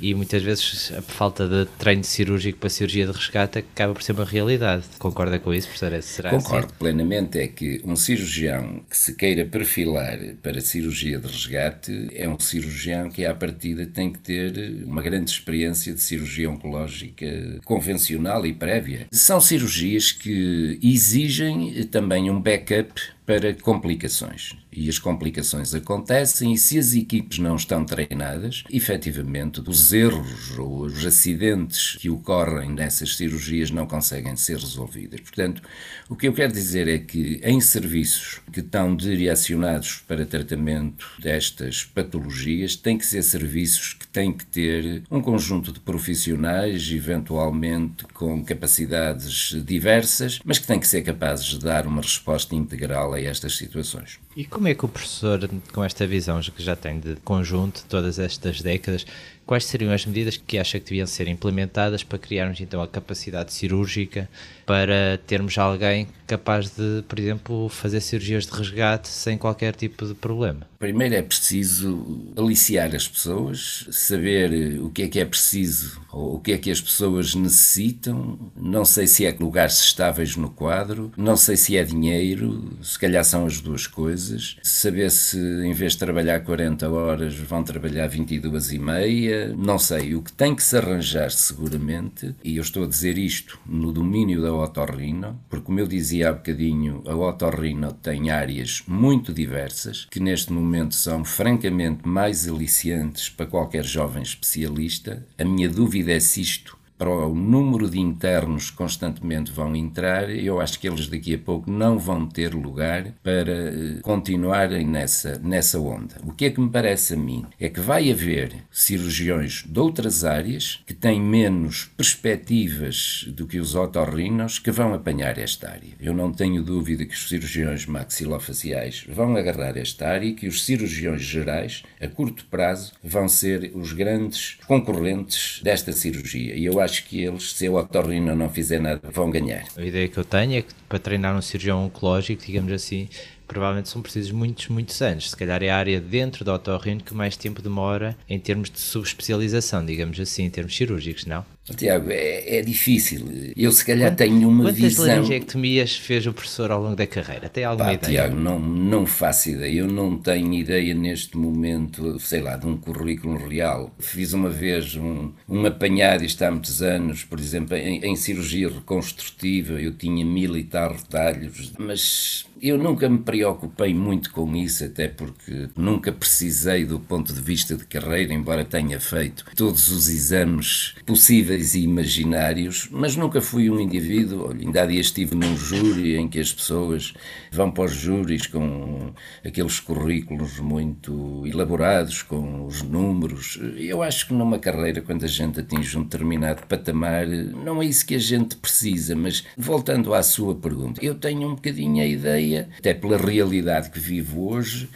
e 0.00 0.14
muitas 0.14 0.42
vezes 0.42 0.92
a 0.96 1.02
falta 1.02 1.46
de 1.46 1.66
treino 1.78 2.04
cirúrgico 2.04 2.58
para 2.58 2.68
cirurgia 2.68 3.06
de 3.06 3.12
resgate 3.12 3.58
acaba 3.58 3.94
por 3.94 4.02
ser 4.02 4.12
uma 4.12 4.24
realidade. 4.24 4.84
Concorda 4.98 5.38
com 5.38 5.52
isso, 5.52 5.68
professor? 5.68 6.02
Será 6.02 6.30
assim? 6.30 6.38
Concordo 6.44 6.66
assim? 6.66 6.76
plenamente. 6.78 7.38
É 7.38 7.48
que 7.48 7.80
um 7.84 7.96
cirurgião 7.96 8.80
que 8.88 8.96
se 8.96 9.14
queira 9.14 9.44
perfilar 9.44 10.18
para 10.42 10.60
cirurgia 10.60 11.18
de 11.18 11.26
resgate 11.26 12.08
é 12.12 12.28
um 12.28 12.38
cirurgião 12.38 13.10
que, 13.10 13.24
à 13.24 13.34
partida, 13.34 13.86
tem 13.86 14.12
que 14.12 14.18
ter 14.18 14.84
uma 14.84 15.02
grande 15.02 15.30
experiência 15.30 15.92
de 15.92 16.00
cirurgia 16.00 16.50
oncológica 16.50 17.60
convencional 17.64 18.46
e 18.46 18.52
prévia. 18.52 19.06
São 19.28 19.42
cirurgias 19.42 20.10
que 20.10 20.78
exigem 20.82 21.84
também 21.84 22.30
um 22.30 22.40
backup 22.40 22.98
para 23.26 23.52
complicações. 23.52 24.56
E 24.80 24.88
as 24.88 24.98
complicações 24.98 25.74
acontecem, 25.74 26.52
e 26.52 26.56
se 26.56 26.78
as 26.78 26.94
equipes 26.94 27.40
não 27.40 27.56
estão 27.56 27.84
treinadas, 27.84 28.62
efetivamente 28.70 29.60
os 29.66 29.92
erros 29.92 30.56
ou 30.56 30.82
os 30.82 31.04
acidentes 31.04 31.96
que 31.96 32.08
ocorrem 32.08 32.70
nessas 32.70 33.16
cirurgias 33.16 33.72
não 33.72 33.88
conseguem 33.88 34.36
ser 34.36 34.56
resolvidos. 34.56 35.20
Portanto, 35.20 35.60
o 36.08 36.14
que 36.14 36.28
eu 36.28 36.32
quero 36.32 36.52
dizer 36.52 36.86
é 36.86 36.98
que 36.98 37.40
em 37.42 37.60
serviços 37.60 38.40
que 38.52 38.60
estão 38.60 38.94
direcionados 38.94 39.96
para 40.06 40.24
tratamento 40.24 41.06
destas 41.18 41.84
patologias, 41.84 42.76
têm 42.76 42.96
que 42.96 43.04
ser 43.04 43.22
serviços 43.22 43.94
que 43.94 44.06
têm 44.06 44.32
que 44.32 44.46
ter 44.46 45.02
um 45.10 45.20
conjunto 45.20 45.72
de 45.72 45.80
profissionais, 45.80 46.88
eventualmente 46.92 48.04
com 48.14 48.44
capacidades 48.44 49.56
diversas, 49.64 50.38
mas 50.44 50.60
que 50.60 50.68
têm 50.68 50.78
que 50.78 50.86
ser 50.86 51.02
capazes 51.02 51.46
de 51.46 51.58
dar 51.58 51.84
uma 51.84 52.00
resposta 52.00 52.54
integral 52.54 53.14
a 53.14 53.20
estas 53.20 53.56
situações. 53.56 54.20
E 54.38 54.44
como 54.44 54.68
é 54.68 54.74
que 54.76 54.84
o 54.84 54.88
professor, 54.88 55.50
com 55.72 55.82
esta 55.82 56.06
visão 56.06 56.40
que 56.40 56.62
já 56.62 56.76
tem 56.76 57.00
de 57.00 57.16
conjunto 57.24 57.84
todas 57.88 58.20
estas 58.20 58.62
décadas, 58.62 59.04
quais 59.48 59.64
seriam 59.64 59.90
as 59.90 60.04
medidas 60.04 60.36
que 60.36 60.58
acha 60.58 60.78
que 60.78 60.84
deviam 60.84 61.06
ser 61.06 61.26
implementadas 61.26 62.04
para 62.04 62.18
criarmos 62.18 62.60
então 62.60 62.82
a 62.82 62.86
capacidade 62.86 63.50
cirúrgica 63.50 64.28
para 64.66 65.18
termos 65.26 65.56
alguém 65.56 66.06
capaz 66.26 66.68
de, 66.68 67.02
por 67.08 67.18
exemplo, 67.18 67.70
fazer 67.70 68.02
cirurgias 68.02 68.44
de 68.44 68.52
resgate 68.52 69.08
sem 69.08 69.38
qualquer 69.38 69.74
tipo 69.74 70.04
de 70.04 70.12
problema? 70.12 70.68
Primeiro 70.78 71.14
é 71.14 71.22
preciso 71.22 72.30
aliciar 72.36 72.94
as 72.94 73.08
pessoas, 73.08 73.88
saber 73.90 74.78
o 74.80 74.90
que 74.90 75.04
é 75.04 75.08
que 75.08 75.18
é 75.18 75.24
preciso 75.24 75.98
ou 76.12 76.34
o 76.34 76.40
que 76.40 76.52
é 76.52 76.58
que 76.58 76.70
as 76.70 76.82
pessoas 76.82 77.34
necessitam. 77.34 78.38
Não 78.54 78.84
sei 78.84 79.06
se 79.06 79.24
é 79.24 79.34
lugares 79.40 79.80
estáveis 79.80 80.36
no 80.36 80.50
quadro, 80.50 81.10
não 81.16 81.36
sei 81.36 81.56
se 81.56 81.76
é 81.78 81.82
dinheiro, 81.82 82.76
se 82.82 82.98
calhar 82.98 83.24
são 83.24 83.46
as 83.46 83.62
duas 83.62 83.86
coisas. 83.86 84.58
Saber 84.62 85.10
se 85.10 85.38
em 85.38 85.72
vez 85.72 85.92
de 85.92 85.98
trabalhar 85.98 86.40
40 86.40 86.90
horas 86.90 87.34
vão 87.34 87.64
trabalhar 87.64 88.06
22 88.06 88.72
e 88.72 88.78
meia 88.78 89.37
não 89.56 89.78
sei, 89.78 90.14
o 90.14 90.22
que 90.22 90.32
tem 90.32 90.54
que 90.54 90.62
se 90.62 90.76
arranjar 90.76 91.30
seguramente, 91.30 92.34
e 92.42 92.56
eu 92.56 92.62
estou 92.62 92.84
a 92.84 92.86
dizer 92.86 93.18
isto 93.18 93.58
no 93.66 93.92
domínio 93.92 94.40
da 94.42 94.52
otorrino, 94.52 95.38
porque 95.48 95.66
como 95.66 95.80
eu 95.80 95.86
dizia 95.86 96.30
há 96.30 96.32
bocadinho, 96.32 97.02
a 97.06 97.14
otorrino 97.14 97.92
tem 97.92 98.30
áreas 98.30 98.82
muito 98.86 99.32
diversas, 99.32 100.06
que 100.10 100.20
neste 100.20 100.52
momento 100.52 100.94
são 100.94 101.24
francamente 101.24 102.08
mais 102.08 102.48
aliciantes 102.48 103.28
para 103.28 103.46
qualquer 103.46 103.84
jovem 103.84 104.22
especialista. 104.22 105.26
A 105.38 105.44
minha 105.44 105.68
dúvida 105.68 106.12
é 106.12 106.20
se 106.20 106.40
isto 106.40 106.77
para 106.98 107.08
o 107.10 107.34
número 107.34 107.88
de 107.88 108.00
internos 108.00 108.70
que 108.70 108.76
constantemente 108.76 109.52
vão 109.52 109.74
entrar, 109.76 110.28
eu 110.28 110.60
acho 110.60 110.80
que 110.80 110.88
eles 110.88 111.06
daqui 111.06 111.34
a 111.34 111.38
pouco 111.38 111.70
não 111.70 111.96
vão 111.96 112.26
ter 112.26 112.52
lugar 112.52 113.12
para 113.22 113.52
eh, 113.52 114.00
continuarem 114.02 114.84
nessa, 114.84 115.38
nessa 115.38 115.78
onda. 115.78 116.16
O 116.24 116.32
que 116.32 116.46
é 116.46 116.50
que 116.50 116.60
me 116.60 116.68
parece 116.68 117.14
a 117.14 117.16
mim? 117.16 117.46
É 117.60 117.68
que 117.68 117.80
vai 117.80 118.10
haver 118.10 118.64
cirurgiões 118.70 119.64
de 119.64 119.78
outras 119.78 120.24
áreas 120.24 120.82
que 120.84 120.92
têm 120.92 121.20
menos 121.20 121.88
perspectivas 121.96 123.24
do 123.28 123.46
que 123.46 123.60
os 123.60 123.76
otorrinos 123.76 124.58
que 124.58 124.72
vão 124.72 124.92
apanhar 124.92 125.38
esta 125.38 125.70
área. 125.70 125.94
Eu 126.00 126.12
não 126.12 126.32
tenho 126.32 126.62
dúvida 126.64 127.04
que 127.04 127.14
os 127.14 127.28
cirurgiões 127.28 127.86
maxilofaciais 127.86 129.04
vão 129.08 129.36
agarrar 129.36 129.76
esta 129.76 130.08
área 130.08 130.26
e 130.26 130.34
que 130.34 130.48
os 130.48 130.64
cirurgiões 130.64 131.22
gerais, 131.22 131.84
a 132.00 132.08
curto 132.08 132.44
prazo, 132.46 132.92
vão 133.04 133.28
ser 133.28 133.70
os 133.74 133.92
grandes 133.92 134.58
concorrentes 134.66 135.60
desta 135.62 135.92
cirurgia. 135.92 136.56
E 136.56 136.64
eu 136.64 136.80
acho 136.80 136.87
acho 136.88 137.04
que 137.04 137.22
eles, 137.22 137.52
se 137.52 137.68
o 137.68 137.74
otorrino 137.74 138.34
não 138.34 138.48
fizer 138.48 138.80
nada, 138.80 139.00
vão 139.12 139.30
ganhar. 139.30 139.64
A 139.76 139.84
ideia 139.84 140.08
que 140.08 140.18
eu 140.18 140.24
tenho 140.24 140.58
é 140.58 140.62
que 140.62 140.72
para 140.88 140.98
treinar 140.98 141.36
um 141.36 141.42
cirurgião 141.42 141.84
oncológico, 141.84 142.44
digamos 142.44 142.72
assim, 142.72 143.08
provavelmente 143.46 143.88
são 143.88 144.02
precisos 144.02 144.32
muitos, 144.32 144.68
muitos 144.68 145.00
anos. 145.00 145.30
Se 145.30 145.36
calhar 145.36 145.62
é 145.62 145.70
a 145.70 145.76
área 145.76 146.00
dentro 146.00 146.44
do 146.44 146.52
otorrino 146.52 147.02
que 147.02 147.14
mais 147.14 147.36
tempo 147.36 147.62
demora 147.62 148.16
em 148.28 148.38
termos 148.38 148.70
de 148.70 148.80
subespecialização, 148.80 149.84
digamos 149.84 150.18
assim, 150.18 150.44
em 150.44 150.50
termos 150.50 150.76
cirúrgicos, 150.76 151.26
não? 151.26 151.44
Tiago, 151.76 152.10
é, 152.10 152.58
é 152.58 152.62
difícil. 152.62 153.26
Eu 153.56 153.70
se 153.72 153.84
calhar 153.84 154.10
Quanto, 154.10 154.18
tenho 154.18 154.48
uma 154.48 154.64
quantas 154.64 154.76
visão... 154.76 155.04
Quantas 155.04 155.16
laringectomias 155.16 155.96
fez 155.96 156.26
o 156.26 156.32
professor 156.32 156.70
ao 156.70 156.82
longo 156.82 156.96
da 156.96 157.06
carreira? 157.06 157.48
Tem 157.48 157.64
alguma 157.64 157.88
Pá, 157.88 157.94
ideia? 157.94 158.12
Tiago, 158.12 158.36
não, 158.36 158.58
não 158.58 159.06
faço 159.06 159.50
ideia. 159.50 159.80
Eu 159.80 159.88
não 159.88 160.16
tenho 160.16 160.52
ideia 160.54 160.94
neste 160.94 161.36
momento, 161.36 162.18
sei 162.20 162.40
lá, 162.40 162.56
de 162.56 162.66
um 162.66 162.76
currículo 162.76 163.48
real. 163.48 163.94
Fiz 163.98 164.32
uma 164.32 164.48
vez 164.48 164.94
um, 164.96 165.32
um 165.48 165.66
apanhado, 165.66 166.24
isto 166.24 166.42
há 166.42 166.50
muitos 166.50 166.82
anos, 166.82 167.24
por 167.24 167.38
exemplo, 167.38 167.76
em, 167.76 168.04
em 168.04 168.16
cirurgia 168.16 168.68
reconstrutiva, 168.68 169.80
eu 169.80 169.92
tinha 169.92 170.24
mil 170.24 170.56
e 170.56 170.64
tal 170.64 170.92
retalhos, 170.92 171.72
mas 171.78 172.46
eu 172.60 172.76
nunca 172.76 173.08
me 173.08 173.18
preocupei 173.18 173.94
muito 173.94 174.32
com 174.32 174.54
isso, 174.56 174.84
até 174.84 175.08
porque 175.08 175.68
nunca 175.76 176.10
precisei, 176.12 176.84
do 176.84 176.98
ponto 176.98 177.32
de 177.32 177.40
vista 177.40 177.76
de 177.76 177.84
carreira, 177.84 178.34
embora 178.34 178.64
tenha 178.64 178.98
feito 178.98 179.44
todos 179.54 179.90
os 179.90 180.08
exames 180.08 180.94
possíveis 181.06 181.57
e 181.74 181.80
imaginários, 181.80 182.88
mas 182.90 183.16
nunca 183.16 183.40
fui 183.40 183.70
um 183.70 183.80
indivíduo. 183.80 184.48
Olha, 184.48 184.60
ainda 184.60 184.82
há 184.82 184.86
dias 184.86 185.06
estive 185.06 185.34
num 185.34 185.56
júri 185.56 186.16
em 186.16 186.28
que 186.28 186.38
as 186.38 186.52
pessoas 186.52 187.14
vão 187.50 187.70
para 187.70 187.84
os 187.84 187.92
júris 187.92 188.46
com 188.46 189.12
aqueles 189.44 189.80
currículos 189.80 190.58
muito 190.60 191.44
elaborados, 191.46 192.22
com 192.22 192.66
os 192.66 192.82
números. 192.82 193.58
Eu 193.76 194.02
acho 194.02 194.28
que 194.28 194.34
numa 194.34 194.58
carreira, 194.58 195.00
quando 195.00 195.24
a 195.24 195.28
gente 195.28 195.60
atinge 195.60 195.98
um 195.98 196.02
determinado 196.02 196.66
patamar, 196.66 197.26
não 197.26 197.82
é 197.82 197.86
isso 197.86 198.06
que 198.06 198.14
a 198.14 198.18
gente 198.18 198.56
precisa, 198.56 199.14
mas 199.16 199.44
voltando 199.56 200.14
à 200.14 200.22
sua 200.22 200.54
pergunta, 200.54 201.04
eu 201.04 201.14
tenho 201.14 201.48
um 201.48 201.54
bocadinho 201.54 202.02
a 202.02 202.06
ideia 202.06 202.28
ideia, 202.28 202.68
até 202.78 202.94
pela 202.94 203.16
realidade 203.16 203.90
que 203.90 203.98
vivo 203.98 204.50
hoje, 204.50 204.88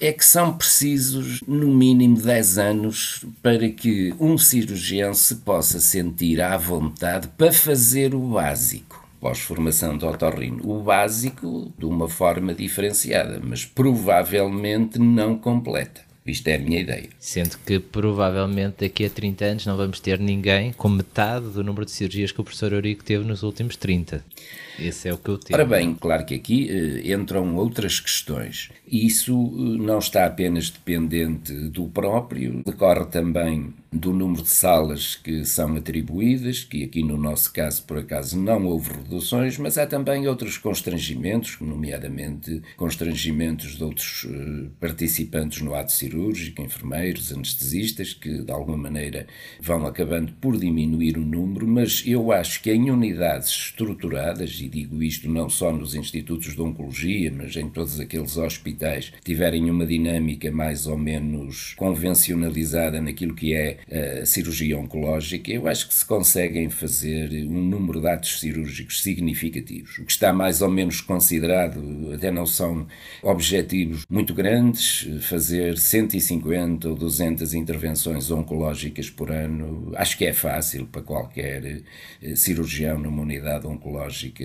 é 0.00 0.12
que 0.12 0.24
são 0.24 0.56
precisos 0.56 1.40
no 1.46 1.68
mínimo 1.68 2.20
10 2.20 2.58
anos 2.58 3.24
para 3.42 3.68
que 3.68 4.14
um 4.18 4.36
cirurgião 4.36 5.14
se 5.14 5.36
possa 5.36 5.80
sentir 5.80 6.40
à 6.40 6.56
vontade 6.56 7.28
para 7.36 7.52
fazer 7.52 8.14
o 8.14 8.20
básico. 8.20 9.04
Pós-formação 9.20 9.96
de 9.96 10.04
otorrino. 10.04 10.60
O 10.62 10.82
básico 10.82 11.72
de 11.78 11.86
uma 11.86 12.08
forma 12.08 12.52
diferenciada, 12.52 13.40
mas 13.42 13.64
provavelmente 13.64 14.98
não 14.98 15.38
completa. 15.38 16.02
Isto 16.26 16.48
é 16.48 16.54
a 16.56 16.58
minha 16.58 16.80
ideia. 16.80 17.08
Sendo 17.18 17.58
que 17.66 17.78
provavelmente 17.78 18.76
daqui 18.80 19.04
a 19.04 19.10
30 19.10 19.44
anos 19.44 19.66
não 19.66 19.76
vamos 19.76 20.00
ter 20.00 20.18
ninguém 20.18 20.72
com 20.72 20.88
metade 20.88 21.48
do 21.50 21.62
número 21.62 21.84
de 21.84 21.90
cirurgias 21.90 22.32
que 22.32 22.40
o 22.40 22.44
professor 22.44 22.72
Eurico 22.72 23.04
teve 23.04 23.24
nos 23.24 23.42
últimos 23.42 23.76
30. 23.76 24.24
Esse 24.78 25.08
é 25.08 25.14
o 25.14 25.18
que 25.18 25.30
eu 25.30 25.38
tenho. 25.38 25.58
Ora 25.58 25.68
bem, 25.68 25.94
claro 25.94 26.24
que 26.24 26.34
aqui 26.34 26.70
uh, 26.70 27.12
entram 27.12 27.56
outras 27.56 28.00
questões. 28.00 28.70
Isso 28.86 29.36
uh, 29.36 29.78
não 29.78 29.98
está 29.98 30.26
apenas 30.26 30.70
dependente 30.70 31.52
do 31.52 31.86
próprio, 31.86 32.62
decorre 32.64 33.06
também 33.06 33.72
do 33.94 34.12
número 34.12 34.42
de 34.42 34.48
salas 34.50 35.14
que 35.14 35.44
são 35.44 35.76
atribuídas, 35.76 36.64
que 36.64 36.82
aqui 36.82 37.02
no 37.02 37.16
nosso 37.16 37.52
caso, 37.52 37.84
por 37.84 37.98
acaso, 37.98 38.38
não 38.38 38.66
houve 38.66 38.92
reduções, 38.92 39.56
mas 39.56 39.78
há 39.78 39.86
também 39.86 40.26
outros 40.26 40.58
constrangimentos, 40.58 41.56
nomeadamente 41.60 42.60
constrangimentos 42.76 43.76
de 43.76 43.84
outros 43.84 44.24
uh, 44.24 44.70
participantes 44.80 45.62
no 45.62 45.74
ato 45.74 45.92
cirúrgico, 45.92 46.60
enfermeiros, 46.60 47.32
anestesistas, 47.32 48.12
que 48.12 48.42
de 48.42 48.50
alguma 48.50 48.76
maneira 48.76 49.26
vão 49.60 49.86
acabando 49.86 50.32
por 50.40 50.58
diminuir 50.58 51.16
o 51.16 51.24
número, 51.24 51.66
mas 51.66 52.02
eu 52.04 52.32
acho 52.32 52.60
que 52.60 52.72
em 52.72 52.90
unidades 52.90 53.48
estruturadas, 53.48 54.50
e 54.64 54.68
digo 54.68 55.02
isto 55.02 55.28
não 55.28 55.48
só 55.48 55.72
nos 55.72 55.94
institutos 55.94 56.54
de 56.54 56.62
oncologia, 56.62 57.30
mas 57.30 57.54
em 57.56 57.68
todos 57.68 58.00
aqueles 58.00 58.36
hospitais 58.36 59.10
que 59.10 59.22
tiverem 59.22 59.70
uma 59.70 59.86
dinâmica 59.86 60.50
mais 60.50 60.86
ou 60.86 60.96
menos 60.96 61.74
convencionalizada 61.76 63.00
naquilo 63.00 63.34
que 63.34 63.54
é 63.54 63.78
a 64.22 64.26
cirurgia 64.26 64.78
oncológica, 64.78 65.50
eu 65.50 65.68
acho 65.68 65.86
que 65.88 65.94
se 65.94 66.04
conseguem 66.04 66.70
fazer 66.70 67.30
um 67.46 67.62
número 67.62 68.00
de 68.00 68.08
atos 68.08 68.40
cirúrgicos 68.40 69.02
significativos. 69.02 69.98
O 69.98 70.04
que 70.04 70.12
está 70.12 70.32
mais 70.32 70.62
ou 70.62 70.70
menos 70.70 71.00
considerado, 71.00 72.12
até 72.14 72.30
não 72.30 72.46
são 72.46 72.86
objetivos 73.22 74.04
muito 74.08 74.32
grandes, 74.32 75.06
fazer 75.22 75.76
150 75.76 76.88
ou 76.88 76.94
200 76.94 77.52
intervenções 77.54 78.30
oncológicas 78.30 79.10
por 79.10 79.30
ano, 79.30 79.92
acho 79.96 80.16
que 80.16 80.24
é 80.24 80.32
fácil 80.32 80.86
para 80.86 81.02
qualquer 81.02 81.82
eh, 82.22 82.36
cirurgião 82.36 82.98
numa 82.98 83.22
unidade 83.22 83.66
oncológica 83.66 84.44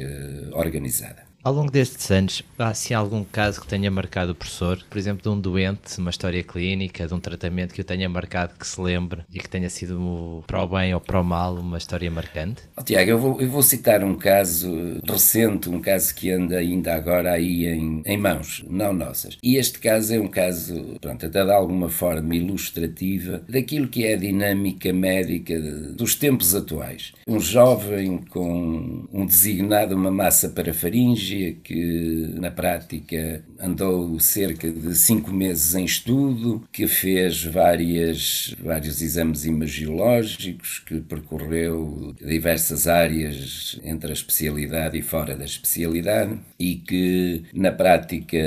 organizada. 0.53 1.28
Ao 1.41 1.53
longo 1.53 1.71
destes 1.71 2.11
anos, 2.11 2.43
há 2.57 2.67
assim 2.67 2.93
algum 2.93 3.23
caso 3.23 3.61
que 3.61 3.67
tenha 3.67 3.89
marcado 3.89 4.33
o 4.33 4.35
professor? 4.35 4.77
Por 4.89 4.97
exemplo, 4.97 5.23
de 5.23 5.29
um 5.29 5.39
doente, 5.39 5.97
uma 5.97 6.09
história 6.09 6.43
clínica, 6.43 7.07
de 7.07 7.13
um 7.13 7.19
tratamento 7.19 7.73
que 7.73 7.79
o 7.79 7.83
tenha 7.83 8.09
marcado, 8.09 8.55
que 8.59 8.67
se 8.67 8.79
lembre 8.79 9.21
e 9.33 9.39
que 9.39 9.47
tenha 9.47 9.69
sido 9.69 10.43
para 10.45 10.61
o 10.61 10.67
bem 10.67 10.93
ou 10.93 10.99
para 10.99 11.21
o 11.21 11.23
mal 11.23 11.55
uma 11.55 11.77
história 11.77 12.11
marcante? 12.11 12.63
Oh, 12.75 12.83
Tiago, 12.83 13.09
eu 13.09 13.17
vou, 13.17 13.41
eu 13.41 13.49
vou 13.49 13.63
citar 13.63 14.03
um 14.03 14.15
caso 14.15 14.99
recente, 15.07 15.69
um 15.69 15.79
caso 15.79 16.13
que 16.13 16.29
anda 16.29 16.57
ainda 16.57 16.93
agora 16.93 17.31
aí 17.31 17.65
em, 17.67 18.01
em 18.05 18.17
mãos, 18.17 18.65
não 18.69 18.91
nossas. 18.91 19.37
E 19.41 19.55
este 19.55 19.79
caso 19.79 20.13
é 20.13 20.19
um 20.19 20.27
caso, 20.27 20.97
pronto, 20.99 21.25
até 21.25 21.45
de 21.45 21.51
alguma 21.53 21.87
forma 21.87 22.35
ilustrativa 22.35 23.41
daquilo 23.47 23.87
que 23.87 24.05
é 24.05 24.15
a 24.15 24.17
dinâmica 24.17 24.91
médica 24.91 25.57
dos 25.95 26.15
tempos 26.15 26.53
atuais. 26.53 27.13
Um 27.25 27.39
jovem 27.39 28.17
com 28.29 29.07
um 29.13 29.25
designado, 29.25 29.95
uma 29.95 30.11
massa 30.11 30.49
para 30.49 30.73
faringe, 30.73 31.28
que 31.63 32.33
na 32.39 32.51
prática 32.51 33.43
andou 33.59 34.19
cerca 34.19 34.71
de 34.71 34.95
cinco 34.95 35.31
meses 35.31 35.75
em 35.75 35.85
estudo, 35.85 36.63
que 36.71 36.87
fez 36.87 37.43
várias, 37.43 38.55
vários 38.61 39.01
exames 39.01 39.45
imagiológicos, 39.45 40.79
que 40.79 40.99
percorreu 41.01 42.15
diversas 42.25 42.87
áreas 42.87 43.79
entre 43.83 44.09
a 44.09 44.13
especialidade 44.13 44.97
e 44.97 45.01
fora 45.01 45.35
da 45.35 45.45
especialidade 45.45 46.37
e 46.59 46.75
que 46.75 47.43
na 47.53 47.71
prática 47.71 48.37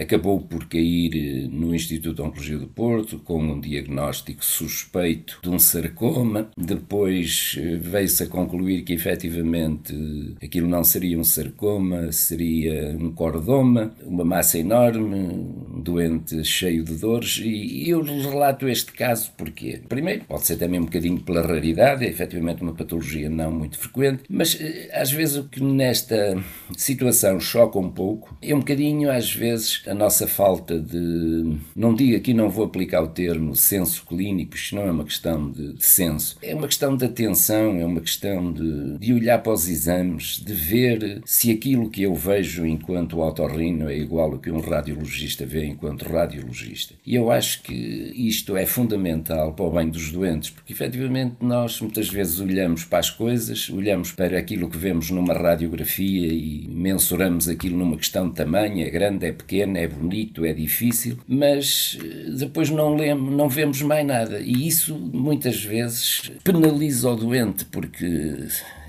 acabou 0.00 0.40
por 0.40 0.66
cair 0.66 1.48
no 1.48 1.74
Instituto 1.74 2.16
de 2.16 2.22
Oncologia 2.22 2.58
do 2.58 2.66
Porto 2.66 3.18
com 3.18 3.42
um 3.42 3.60
diagnóstico 3.60 4.44
suspeito 4.44 5.38
de 5.42 5.48
um 5.48 5.58
sarcoma. 5.58 6.50
Depois 6.56 7.56
veio-se 7.80 8.22
a 8.22 8.26
concluir 8.26 8.82
que 8.82 8.92
efetivamente 8.92 9.94
aquilo 10.42 10.68
não 10.68 10.84
seria 10.84 11.18
um 11.18 11.24
sarcoma, 11.24 11.97
seria 12.10 12.96
um 12.98 13.12
cordoma, 13.12 13.92
uma 14.04 14.24
massa 14.24 14.58
enorme, 14.58 15.16
um 15.16 15.80
doente 15.80 16.44
cheio 16.44 16.84
de 16.84 16.94
dores, 16.96 17.40
e 17.42 17.88
eu 17.88 18.02
relato 18.02 18.68
este 18.68 18.92
caso 18.92 19.32
porque, 19.36 19.80
primeiro, 19.88 20.24
pode 20.24 20.46
ser 20.46 20.56
também 20.56 20.80
um 20.80 20.84
bocadinho 20.84 21.20
pela 21.20 21.42
raridade, 21.42 22.04
é 22.04 22.08
efetivamente 22.08 22.62
uma 22.62 22.74
patologia 22.74 23.28
não 23.28 23.50
muito 23.50 23.78
frequente, 23.78 24.24
mas 24.28 24.58
eh, 24.60 24.90
às 24.92 25.10
vezes 25.10 25.36
o 25.36 25.44
que 25.44 25.62
nesta 25.62 26.42
situação 26.76 27.40
choca 27.40 27.78
um 27.78 27.90
pouco 27.90 28.36
é 28.42 28.54
um 28.54 28.58
bocadinho, 28.60 29.10
às 29.10 29.32
vezes, 29.32 29.82
a 29.86 29.94
nossa 29.94 30.26
falta 30.26 30.78
de. 30.78 31.58
Não 31.74 31.94
digo 31.94 32.16
aqui, 32.16 32.32
não 32.32 32.50
vou 32.50 32.64
aplicar 32.64 33.02
o 33.02 33.08
termo 33.08 33.54
senso 33.54 34.04
clínico, 34.06 34.54
isto 34.54 34.76
não 34.76 34.82
é 34.82 34.90
uma 34.90 35.04
questão 35.04 35.50
de, 35.50 35.74
de 35.74 35.84
senso, 35.84 36.38
é 36.42 36.54
uma 36.54 36.66
questão 36.66 36.96
de 36.96 37.04
atenção, 37.04 37.76
é 37.80 37.84
uma 37.84 38.00
questão 38.00 38.52
de, 38.52 38.98
de 38.98 39.12
olhar 39.12 39.38
para 39.42 39.52
os 39.52 39.68
exames, 39.68 40.40
de 40.44 40.52
ver 40.52 41.22
se 41.24 41.50
aquilo 41.50 41.87
aquilo 41.88 41.90
que 41.90 42.02
eu 42.02 42.14
vejo 42.14 42.66
enquanto 42.66 43.20
otorrino 43.20 43.88
é 43.88 43.96
igual 43.96 44.32
ao 44.32 44.38
que 44.38 44.50
um 44.50 44.60
radiologista 44.60 45.44
vê 45.44 45.64
enquanto 45.64 46.08
radiologista. 46.08 46.94
E 47.04 47.14
eu 47.14 47.30
acho 47.30 47.62
que 47.62 47.74
isto 48.14 48.56
é 48.56 48.66
fundamental 48.66 49.52
para 49.52 49.64
o 49.64 49.70
bem 49.70 49.88
dos 49.88 50.12
doentes, 50.12 50.50
porque 50.50 50.72
efetivamente 50.72 51.36
nós 51.40 51.80
muitas 51.80 52.08
vezes 52.08 52.40
olhamos 52.40 52.84
para 52.84 52.98
as 52.98 53.10
coisas, 53.10 53.68
olhamos 53.70 54.12
para 54.12 54.38
aquilo 54.38 54.68
que 54.68 54.76
vemos 54.76 55.10
numa 55.10 55.34
radiografia 55.34 56.28
e 56.28 56.68
mensuramos 56.68 57.48
aquilo 57.48 57.76
numa 57.76 57.96
questão 57.96 58.28
de 58.28 58.34
tamanho, 58.34 58.86
é 58.86 58.90
grande, 58.90 59.26
é 59.26 59.32
pequeno, 59.32 59.76
é 59.78 59.88
bonito, 59.88 60.44
é 60.44 60.52
difícil, 60.52 61.18
mas 61.26 61.98
eh, 62.00 62.30
depois 62.38 62.70
não, 62.70 62.94
lemos, 62.94 63.32
não 63.32 63.48
vemos 63.48 63.82
mais 63.82 64.06
nada. 64.06 64.40
E 64.40 64.66
isso 64.66 64.94
muitas 64.96 65.64
vezes 65.64 66.30
penaliza 66.44 67.10
o 67.10 67.16
doente, 67.16 67.64
porque 67.64 68.48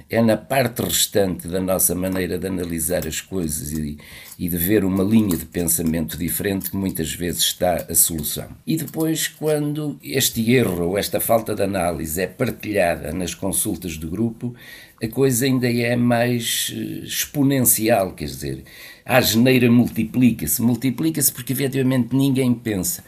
é 0.09 0.21
na 0.21 0.35
parte 0.35 0.81
restante 0.81 1.47
da 1.47 1.61
nossa 1.61 1.93
maneira 1.93 2.39
de 2.39 2.47
analisar 2.47 3.05
as 3.07 3.21
coisas 3.21 3.71
e, 3.73 3.97
e, 4.39 4.49
de 4.49 4.57
ver 4.57 4.83
uma 4.83 5.03
linha 5.03 5.37
de 5.37 5.45
pensamento 5.45 6.17
diferente 6.17 6.71
que 6.71 6.75
muitas 6.75 7.13
vezes 7.13 7.43
está 7.43 7.85
a 7.87 7.93
solução. 7.93 8.49
E 8.65 8.75
depois, 8.75 9.27
quando 9.27 9.99
este 10.03 10.51
erro 10.51 10.87
ou 10.87 10.97
esta 10.97 11.19
falta 11.19 11.53
de 11.53 11.61
análise 11.61 12.19
é 12.19 12.25
partilhada 12.25 13.11
nas 13.11 13.35
consultas 13.35 13.97
do 13.97 14.09
grupo, 14.09 14.55
a 15.01 15.07
coisa 15.07 15.45
ainda 15.45 15.71
é 15.71 15.95
mais 15.95 16.73
eh, 16.75 17.05
exponencial, 17.05 18.13
quer 18.13 18.25
dizer, 18.25 18.63
a 19.05 19.21
geneira 19.21 19.71
multiplica-se, 19.71 20.61
multiplica-se 20.61 21.31
porque 21.31 21.53
efetivamente 21.53 22.15
ninguém 22.15 22.53
pensa 22.53 23.03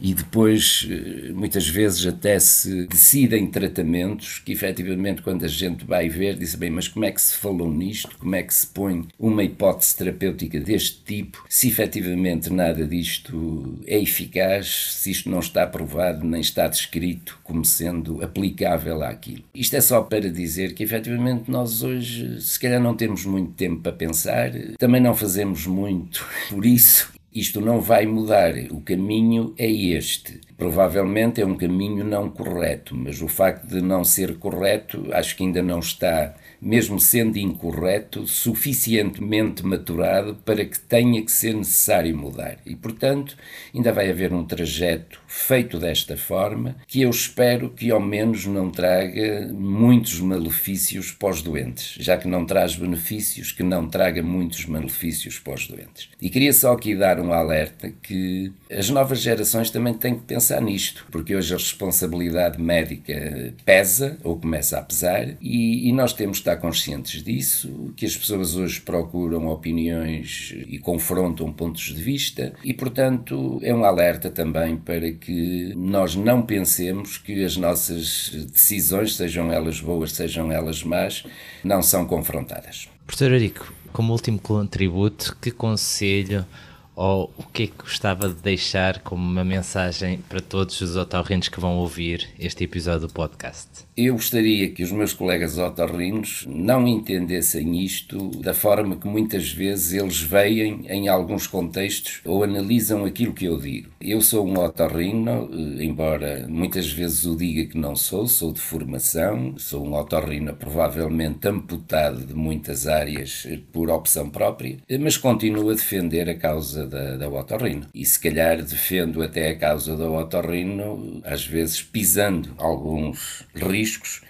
e 0.00 0.14
depois 0.14 0.88
eh, 0.90 1.32
muitas 1.32 1.68
vezes 1.68 2.06
até 2.06 2.38
se 2.38 2.86
decidem 2.86 3.46
tratamentos 3.46 4.38
que 4.38 4.52
efetivamente 4.52 5.22
quando 5.22 5.44
a 5.44 5.48
gente 5.48 5.84
vai 5.84 6.08
ver 6.08 6.36
diz 6.36 6.54
bem, 6.54 6.70
mas 6.70 6.88
como 6.88 7.04
é 7.04 7.10
que 7.10 7.20
se 7.20 7.36
falou 7.36 7.70
nisto, 7.72 8.16
como 8.18 8.34
é 8.34 8.42
que 8.42 8.54
se 8.54 8.66
põe 8.66 9.06
uma 9.18 9.44
hipótese 9.44 9.96
terapêutica 9.96 10.58
deste 10.58 11.02
tipo, 11.02 11.44
se 11.48 11.68
efetivamente 11.68 12.50
nada 12.52 12.86
disto 12.86 13.78
é 13.86 14.00
eficaz, 14.00 14.94
se 14.94 15.10
isto 15.10 15.30
não 15.30 15.40
está 15.40 15.66
provado 15.66 16.26
nem 16.26 16.40
está 16.40 16.66
descrito 16.66 17.38
como 17.44 17.64
sendo 17.64 18.22
aplicável 18.22 19.02
àquilo. 19.02 19.44
Isto 19.54 19.76
é 19.76 19.80
só 19.80 20.02
para 20.02 20.30
dizer 20.30 20.74
que 20.74 20.82
efetivamente 20.82 21.50
nós 21.50 21.82
hoje 21.82 22.40
se 22.40 22.58
calhar 22.58 22.80
não 22.80 22.94
temos 22.94 23.26
muito 23.26 23.52
tempo 23.52 23.82
para 23.82 23.92
pensar, 23.92 24.50
também 24.78 25.00
não 25.00 25.14
fazemos 25.14 25.66
muito 25.66 26.26
por 26.48 26.64
isso 26.64 27.19
isto 27.32 27.60
não 27.60 27.80
vai 27.80 28.06
mudar, 28.06 28.54
o 28.70 28.80
caminho 28.80 29.54
é 29.56 29.70
este. 29.70 30.40
Provavelmente 30.56 31.40
é 31.40 31.46
um 31.46 31.56
caminho 31.56 32.04
não 32.04 32.28
correto, 32.28 32.96
mas 32.96 33.22
o 33.22 33.28
facto 33.28 33.66
de 33.66 33.80
não 33.80 34.02
ser 34.02 34.36
correto 34.36 35.06
acho 35.12 35.36
que 35.36 35.44
ainda 35.44 35.62
não 35.62 35.78
está 35.78 36.34
mesmo 36.60 37.00
sendo 37.00 37.38
incorreto, 37.38 38.26
suficientemente 38.26 39.64
maturado 39.64 40.34
para 40.44 40.64
que 40.64 40.78
tenha 40.78 41.24
que 41.24 41.32
ser 41.32 41.54
necessário 41.54 42.16
mudar. 42.16 42.58
E, 42.66 42.76
portanto, 42.76 43.36
ainda 43.74 43.92
vai 43.92 44.10
haver 44.10 44.32
um 44.32 44.44
trajeto 44.44 45.19
feito 45.30 45.78
desta 45.78 46.16
forma 46.16 46.74
que 46.88 47.02
eu 47.02 47.10
espero 47.10 47.70
que 47.70 47.88
ao 47.88 48.00
menos 48.00 48.46
não 48.46 48.68
traga 48.68 49.48
muitos 49.52 50.18
malefícios 50.18 51.12
para 51.12 51.30
os 51.30 51.40
doentes, 51.40 51.94
já 52.00 52.16
que 52.16 52.26
não 52.26 52.44
traz 52.44 52.74
benefícios, 52.74 53.52
que 53.52 53.62
não 53.62 53.88
traga 53.88 54.24
muitos 54.24 54.66
malefícios 54.66 55.38
para 55.38 55.54
os 55.54 55.68
doentes. 55.68 56.08
E 56.20 56.28
queria 56.28 56.52
só 56.52 56.72
aqui 56.72 56.96
dar 56.96 57.20
um 57.20 57.32
alerta 57.32 57.92
que 58.02 58.52
as 58.68 58.90
novas 58.90 59.20
gerações 59.20 59.70
também 59.70 59.94
têm 59.94 60.16
que 60.16 60.24
pensar 60.24 60.60
nisto, 60.60 61.06
porque 61.12 61.36
hoje 61.36 61.54
a 61.54 61.58
responsabilidade 61.58 62.60
médica 62.60 63.54
pesa 63.64 64.18
ou 64.24 64.36
começa 64.36 64.78
a 64.78 64.82
pesar 64.82 65.36
e, 65.40 65.88
e 65.88 65.92
nós 65.92 66.12
temos 66.12 66.38
de 66.38 66.40
estar 66.40 66.56
conscientes 66.56 67.22
disso, 67.22 67.92
que 67.96 68.04
as 68.04 68.16
pessoas 68.16 68.56
hoje 68.56 68.80
procuram 68.80 69.46
opiniões 69.46 70.52
e 70.66 70.78
confrontam 70.80 71.52
pontos 71.52 71.94
de 71.94 72.02
vista 72.02 72.52
e, 72.64 72.74
portanto, 72.74 73.60
é 73.62 73.72
um 73.72 73.84
alerta 73.84 74.28
também 74.28 74.76
para 74.76 75.19
que 75.20 75.74
nós 75.76 76.14
não 76.14 76.42
pensemos 76.42 77.18
que 77.18 77.44
as 77.44 77.56
nossas 77.56 78.30
decisões, 78.50 79.14
sejam 79.16 79.52
elas 79.52 79.80
boas, 79.80 80.12
sejam 80.12 80.50
elas 80.50 80.82
más, 80.82 81.24
não 81.62 81.82
são 81.82 82.06
confrontadas. 82.06 82.88
Professor 83.06 83.32
Arico, 83.32 83.72
como 83.92 84.12
último 84.12 84.38
contributo, 84.38 85.36
que 85.40 85.50
conselho 85.50 86.46
ou 86.94 87.32
o 87.38 87.44
que 87.44 87.62
é 87.62 87.66
que 87.66 87.78
gostava 87.78 88.28
de 88.28 88.34
deixar 88.34 88.98
como 89.00 89.22
uma 89.22 89.44
mensagem 89.44 90.18
para 90.28 90.40
todos 90.40 90.80
os 90.80 90.96
otorrinos 90.96 91.48
que 91.48 91.60
vão 91.60 91.78
ouvir 91.78 92.28
este 92.38 92.64
episódio 92.64 93.06
do 93.06 93.12
podcast? 93.12 93.68
Eu 93.96 94.14
gostaria 94.14 94.70
que 94.70 94.84
os 94.84 94.92
meus 94.92 95.12
colegas 95.12 95.58
otorrinos 95.58 96.46
não 96.48 96.86
entendessem 96.86 97.84
isto 97.84 98.30
da 98.40 98.54
forma 98.54 98.96
que 98.96 99.08
muitas 99.08 99.50
vezes 99.50 99.92
eles 99.92 100.20
veem 100.20 100.86
em 100.88 101.08
alguns 101.08 101.48
contextos 101.48 102.20
ou 102.24 102.44
analisam 102.44 103.04
aquilo 103.04 103.34
que 103.34 103.46
eu 103.46 103.58
digo. 103.58 103.90
Eu 104.00 104.22
sou 104.22 104.46
um 104.46 104.58
otorrino, 104.58 105.50
eh, 105.52 105.84
embora 105.84 106.46
muitas 106.48 106.90
vezes 106.90 107.26
o 107.26 107.36
diga 107.36 107.68
que 107.68 107.76
não 107.76 107.96
sou, 107.96 108.28
sou 108.28 108.52
de 108.52 108.60
formação, 108.60 109.54
sou 109.58 109.84
um 109.84 109.94
otorrino 109.94 110.54
provavelmente 110.54 111.48
amputado 111.48 112.24
de 112.24 112.32
muitas 112.32 112.86
áreas 112.86 113.44
eh, 113.50 113.58
por 113.72 113.90
opção 113.90 114.30
própria, 114.30 114.78
mas 115.00 115.16
continuo 115.16 115.68
a 115.68 115.74
defender 115.74 116.30
a 116.30 116.36
causa 116.36 116.86
da, 116.86 117.16
da 117.16 117.28
otorrino. 117.28 117.86
E 117.92 118.06
se 118.06 118.20
calhar 118.20 118.62
defendo 118.62 119.20
até 119.20 119.50
a 119.50 119.58
causa 119.58 119.96
da 119.96 120.08
otorrino, 120.08 121.20
às 121.24 121.44
vezes 121.44 121.82
pisando 121.82 122.54
alguns 122.56 123.44
riscos, 123.54 123.79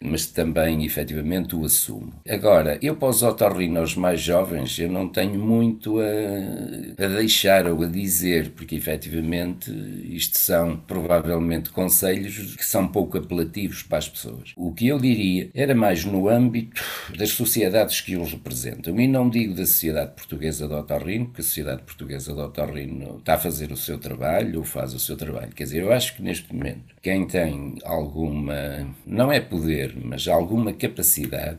mas 0.00 0.26
também 0.26 0.84
efetivamente 0.84 1.54
o 1.54 1.64
assumo. 1.64 2.12
Agora, 2.28 2.78
eu 2.82 2.96
para 2.96 3.08
os 3.08 3.22
otorrinos 3.22 3.94
mais 3.96 4.20
jovens, 4.20 4.78
eu 4.78 4.90
não 4.90 5.08
tenho 5.08 5.38
muito 5.38 5.98
a, 6.00 7.04
a 7.04 7.08
deixar 7.08 7.66
ou 7.66 7.82
a 7.82 7.86
dizer, 7.86 8.50
porque 8.50 8.74
efetivamente 8.74 9.70
isto 10.04 10.36
são 10.36 10.76
provavelmente 10.76 11.70
conselhos 11.70 12.54
que 12.56 12.64
são 12.64 12.86
pouco 12.88 13.18
apelativos 13.18 13.82
para 13.82 13.98
as 13.98 14.08
pessoas. 14.08 14.52
O 14.56 14.72
que 14.72 14.88
eu 14.88 14.98
diria 14.98 15.50
era 15.54 15.74
mais 15.74 16.04
no 16.04 16.28
âmbito 16.28 16.82
das 17.16 17.30
sociedades 17.30 18.00
que 18.00 18.16
os 18.16 18.32
representam. 18.32 18.98
E 18.98 19.06
não 19.06 19.28
digo 19.28 19.54
da 19.54 19.66
Sociedade 19.66 20.12
Portuguesa 20.12 20.66
de 20.66 20.74
Otorrino, 20.74 21.26
porque 21.26 21.40
a 21.40 21.44
Sociedade 21.44 21.82
Portuguesa 21.82 22.32
de 22.32 22.40
Otorrino 22.40 23.18
está 23.18 23.34
a 23.34 23.38
fazer 23.38 23.72
o 23.72 23.76
seu 23.76 23.98
trabalho 23.98 24.58
ou 24.58 24.64
faz 24.64 24.94
o 24.94 24.98
seu 24.98 25.16
trabalho. 25.16 25.52
Quer 25.54 25.64
dizer, 25.64 25.82
eu 25.82 25.92
acho 25.92 26.16
que 26.16 26.22
neste 26.22 26.54
momento 26.54 26.94
quem 27.02 27.26
tem 27.26 27.76
alguma, 27.84 28.94
não 29.06 29.32
é 29.32 29.39
poder, 29.40 29.94
mas 29.96 30.28
alguma 30.28 30.72
capacidade 30.72 31.58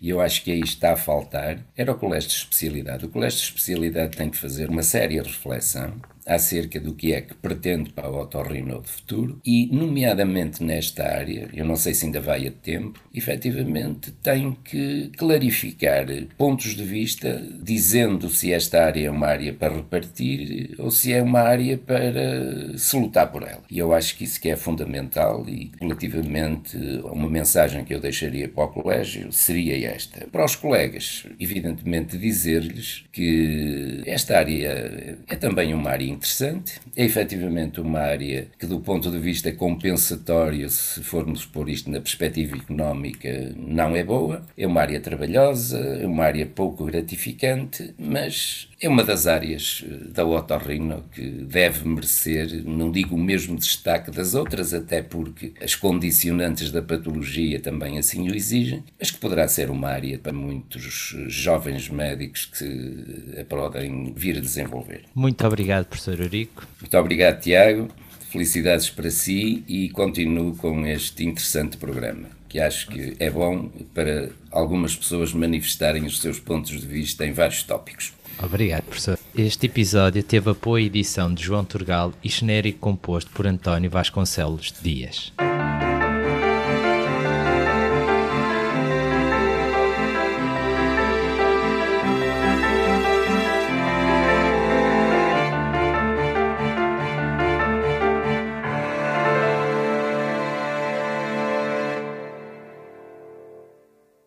e 0.00 0.08
eu 0.08 0.20
acho 0.20 0.42
que 0.42 0.50
aí 0.50 0.60
está 0.60 0.94
a 0.94 0.96
faltar, 0.96 1.62
era 1.76 1.92
o 1.92 1.94
colégio 1.94 2.30
de 2.30 2.36
especialidade. 2.36 3.04
O 3.04 3.08
colégio 3.10 3.38
de 3.38 3.44
especialidade 3.44 4.16
tem 4.16 4.30
que 4.30 4.38
fazer 4.38 4.70
uma 4.70 4.82
séria 4.82 5.22
reflexão 5.22 5.92
acerca 6.30 6.78
do 6.78 6.94
que 6.94 7.12
é 7.12 7.20
que 7.20 7.34
pretende 7.34 7.90
para 7.90 8.08
o 8.08 8.20
otorrino 8.20 8.80
de 8.80 8.88
futuro 8.88 9.40
e, 9.44 9.68
nomeadamente 9.72 10.62
nesta 10.62 11.02
área, 11.02 11.48
eu 11.52 11.64
não 11.64 11.74
sei 11.74 11.92
se 11.92 12.06
ainda 12.06 12.20
vai 12.20 12.46
a 12.46 12.52
tempo, 12.52 13.02
efetivamente 13.12 14.12
tem 14.22 14.56
que 14.64 15.10
clarificar 15.16 16.06
pontos 16.38 16.76
de 16.76 16.84
vista, 16.84 17.42
dizendo 17.60 18.28
se 18.28 18.52
esta 18.52 18.84
área 18.84 19.06
é 19.06 19.10
uma 19.10 19.26
área 19.26 19.52
para 19.52 19.74
repartir 19.74 20.74
ou 20.78 20.90
se 20.90 21.12
é 21.12 21.22
uma 21.22 21.40
área 21.40 21.76
para 21.76 22.78
se 22.78 22.96
lutar 22.96 23.30
por 23.32 23.42
ela. 23.42 23.62
E 23.68 23.78
eu 23.78 23.92
acho 23.92 24.16
que 24.16 24.24
isso 24.24 24.40
que 24.40 24.48
é 24.48 24.56
fundamental 24.56 25.44
e 25.48 25.72
relativamente 25.80 26.76
a 27.02 27.12
uma 27.12 27.28
mensagem 27.28 27.84
que 27.84 27.94
eu 27.94 28.00
deixaria 28.00 28.48
para 28.48 28.64
o 28.64 28.68
colégio 28.68 29.32
seria 29.32 29.90
esta. 29.90 30.26
Para 30.26 30.44
os 30.44 30.54
colegas, 30.54 31.26
evidentemente 31.40 32.16
dizer-lhes 32.16 33.04
que 33.10 34.02
esta 34.06 34.38
área 34.38 35.18
é 35.28 35.36
também 35.36 35.74
uma 35.74 35.90
área 35.90 36.19
interessante. 36.20 36.78
É 36.94 37.04
efetivamente 37.04 37.80
uma 37.80 38.00
área 38.00 38.48
que, 38.58 38.66
do 38.66 38.80
ponto 38.80 39.10
de 39.10 39.18
vista 39.18 39.50
compensatório, 39.52 40.68
se 40.68 41.02
formos 41.02 41.46
pôr 41.46 41.70
isto 41.70 41.90
na 41.90 42.00
perspectiva 42.00 42.56
económica, 42.56 43.54
não 43.56 43.96
é 43.96 44.04
boa. 44.04 44.44
É 44.56 44.66
uma 44.66 44.82
área 44.82 45.00
trabalhosa, 45.00 45.78
é 45.78 46.06
uma 46.06 46.24
área 46.24 46.46
pouco 46.46 46.84
gratificante, 46.84 47.94
mas 47.98 48.68
é 48.80 48.88
uma 48.88 49.04
das 49.04 49.26
áreas 49.26 49.84
eh, 49.86 50.08
da 50.10 50.24
otorrino 50.24 51.04
que 51.12 51.22
deve 51.22 51.86
merecer, 51.86 52.64
não 52.64 52.90
digo 52.90 53.14
o 53.14 53.18
mesmo 53.18 53.56
destaque 53.56 54.10
das 54.10 54.34
outras, 54.34 54.72
até 54.72 55.02
porque 55.02 55.52
as 55.62 55.74
condicionantes 55.74 56.70
da 56.70 56.80
patologia 56.80 57.60
também 57.60 57.98
assim 57.98 58.30
o 58.30 58.34
exigem, 58.34 58.82
mas 58.98 59.10
que 59.10 59.18
poderá 59.18 59.46
ser 59.46 59.70
uma 59.70 59.88
área 59.88 60.18
para 60.18 60.32
muitos 60.32 61.14
jovens 61.28 61.90
médicos 61.90 62.46
que 62.46 63.38
a 63.38 63.44
podem 63.44 64.14
vir 64.16 64.38
a 64.38 64.40
desenvolver. 64.40 65.02
Muito 65.14 65.46
obrigado, 65.46 65.86
professor 65.86 66.18
Eurico. 66.18 66.66
Muito 66.80 66.96
obrigado, 66.96 67.40
Tiago. 67.40 67.88
Felicidades 68.30 68.88
para 68.88 69.10
si 69.10 69.62
e 69.68 69.90
continuo 69.90 70.56
com 70.56 70.86
este 70.86 71.24
interessante 71.24 71.76
programa, 71.76 72.28
que 72.48 72.60
acho 72.60 72.88
que 72.88 73.14
é 73.18 73.28
bom 73.28 73.68
para 73.92 74.30
algumas 74.50 74.96
pessoas 74.96 75.34
manifestarem 75.34 76.06
os 76.06 76.20
seus 76.20 76.38
pontos 76.38 76.80
de 76.80 76.86
vista 76.86 77.26
em 77.26 77.32
vários 77.32 77.62
tópicos. 77.64 78.12
Obrigado, 78.42 78.84
professor. 78.84 79.18
Este 79.36 79.66
episódio 79.66 80.22
teve 80.22 80.50
apoio 80.50 80.84
e 80.84 80.86
edição 80.86 81.32
de 81.32 81.42
João 81.42 81.64
Turgal 81.64 82.12
e 82.24 82.28
genérico 82.28 82.78
composto 82.78 83.30
por 83.32 83.46
António 83.46 83.90
Vasconcelos 83.90 84.72
Dias. 84.80 85.32